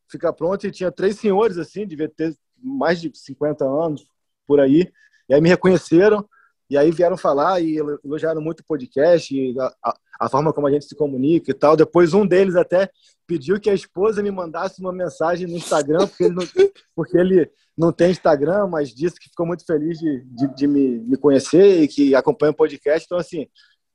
[0.10, 4.06] ficar pronto e tinha três senhores assim, devia ter mais de 50 anos
[4.45, 4.91] por aí.
[5.30, 6.28] E aí me reconheceram
[6.70, 10.68] e aí vieram falar e elogiaram muito o podcast e a, a, a, forma como
[10.68, 11.76] a gente se comunica e tal.
[11.76, 12.89] Depois um deles até
[13.28, 16.43] pediu que a esposa me mandasse uma mensagem no Instagram, porque ele não,
[16.95, 20.99] porque ele não tem Instagram, mas disse que ficou muito feliz de, de, de me,
[20.99, 23.06] me conhecer e que acompanha o podcast.
[23.06, 23.47] Então, assim,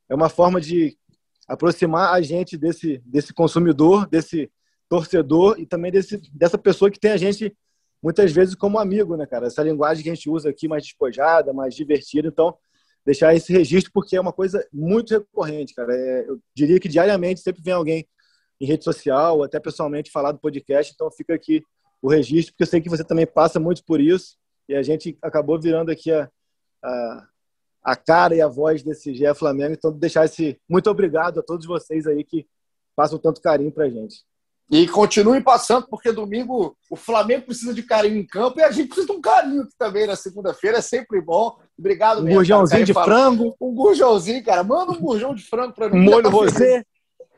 [0.09, 0.97] é uma forma de
[1.49, 4.51] aproximar a gente desse, desse consumidor, desse
[4.89, 7.57] torcedor e também desse, dessa pessoa que tem a gente
[8.03, 9.47] muitas vezes como amigo, né, cara?
[9.47, 12.29] Essa linguagem que a gente usa aqui mais despojada, mais divertida.
[12.29, 12.57] Então,
[13.05, 15.93] deixar esse registro porque é uma coisa muito recorrente, cara.
[15.95, 18.07] É, eu diria que diariamente sempre vem alguém
[18.61, 20.93] em rede social, até pessoalmente, falar do podcast.
[20.95, 21.63] Então, fica aqui
[22.01, 24.37] o registro, porque eu sei que você também passa muito por isso.
[24.69, 26.31] E a gente acabou virando aqui a,
[26.83, 27.29] a,
[27.87, 29.72] a cara e a voz desse GE Flamengo.
[29.72, 32.45] Então, deixar esse muito obrigado a todos vocês aí que
[32.97, 34.24] passam tanto carinho pra gente.
[34.68, 38.89] E continue passando, porque domingo o Flamengo precisa de carinho em campo e a gente
[38.89, 41.57] precisa de um carinho também na segunda-feira, é sempre bom.
[41.78, 43.55] Obrigado, Um gurjãozinho de frango.
[43.61, 44.64] Um gurjãozinho, cara.
[44.64, 46.01] Manda um gurjão de frango para mim.
[46.01, 46.84] Um molho você.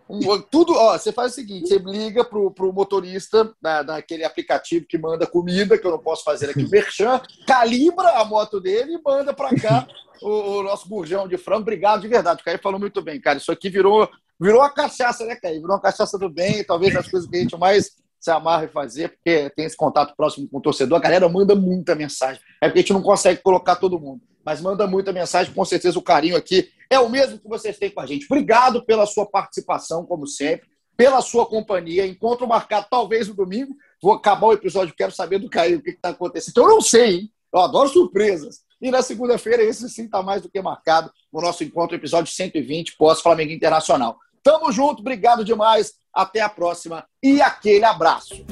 [0.08, 4.86] Um, tudo, ó, você faz o seguinte: você liga pro, pro motorista da, daquele aplicativo
[4.88, 9.02] que manda comida, que eu não posso fazer aqui, Merchan, calibra a moto dele e
[9.02, 9.86] manda para cá
[10.22, 11.62] o, o, nosso gurjão de frango.
[11.62, 12.40] Obrigado de verdade.
[12.40, 13.38] O Caio falou muito bem, cara.
[13.38, 14.08] Isso aqui virou
[14.40, 15.60] virou uma cachaça, né, Caio?
[15.60, 17.90] Virou uma cachaça do bem, talvez as coisas que a gente mais
[18.20, 20.98] se amarra em fazer, porque tem esse contato próximo com o torcedor.
[20.98, 22.40] A galera manda muita mensagem.
[22.60, 25.52] É porque a gente não consegue colocar todo mundo, mas manda muita mensagem.
[25.52, 28.24] Com certeza o carinho aqui é o mesmo que vocês têm com a gente.
[28.24, 32.06] Obrigado pela sua participação, como sempre, pela sua companhia.
[32.06, 33.76] Encontro marcado talvez no domingo.
[34.02, 36.52] Vou acabar o episódio, quero saber do Caio o que está acontecendo.
[36.52, 37.32] Então eu não sei, hein?
[37.52, 38.60] Eu adoro surpresas.
[38.80, 42.96] E na segunda-feira, esse sim está mais do que marcado no nosso encontro, episódio 120,
[42.96, 44.16] pós-Flamengo Internacional.
[44.42, 45.92] Tamo junto, obrigado demais.
[46.10, 48.46] Até a próxima e aquele abraço.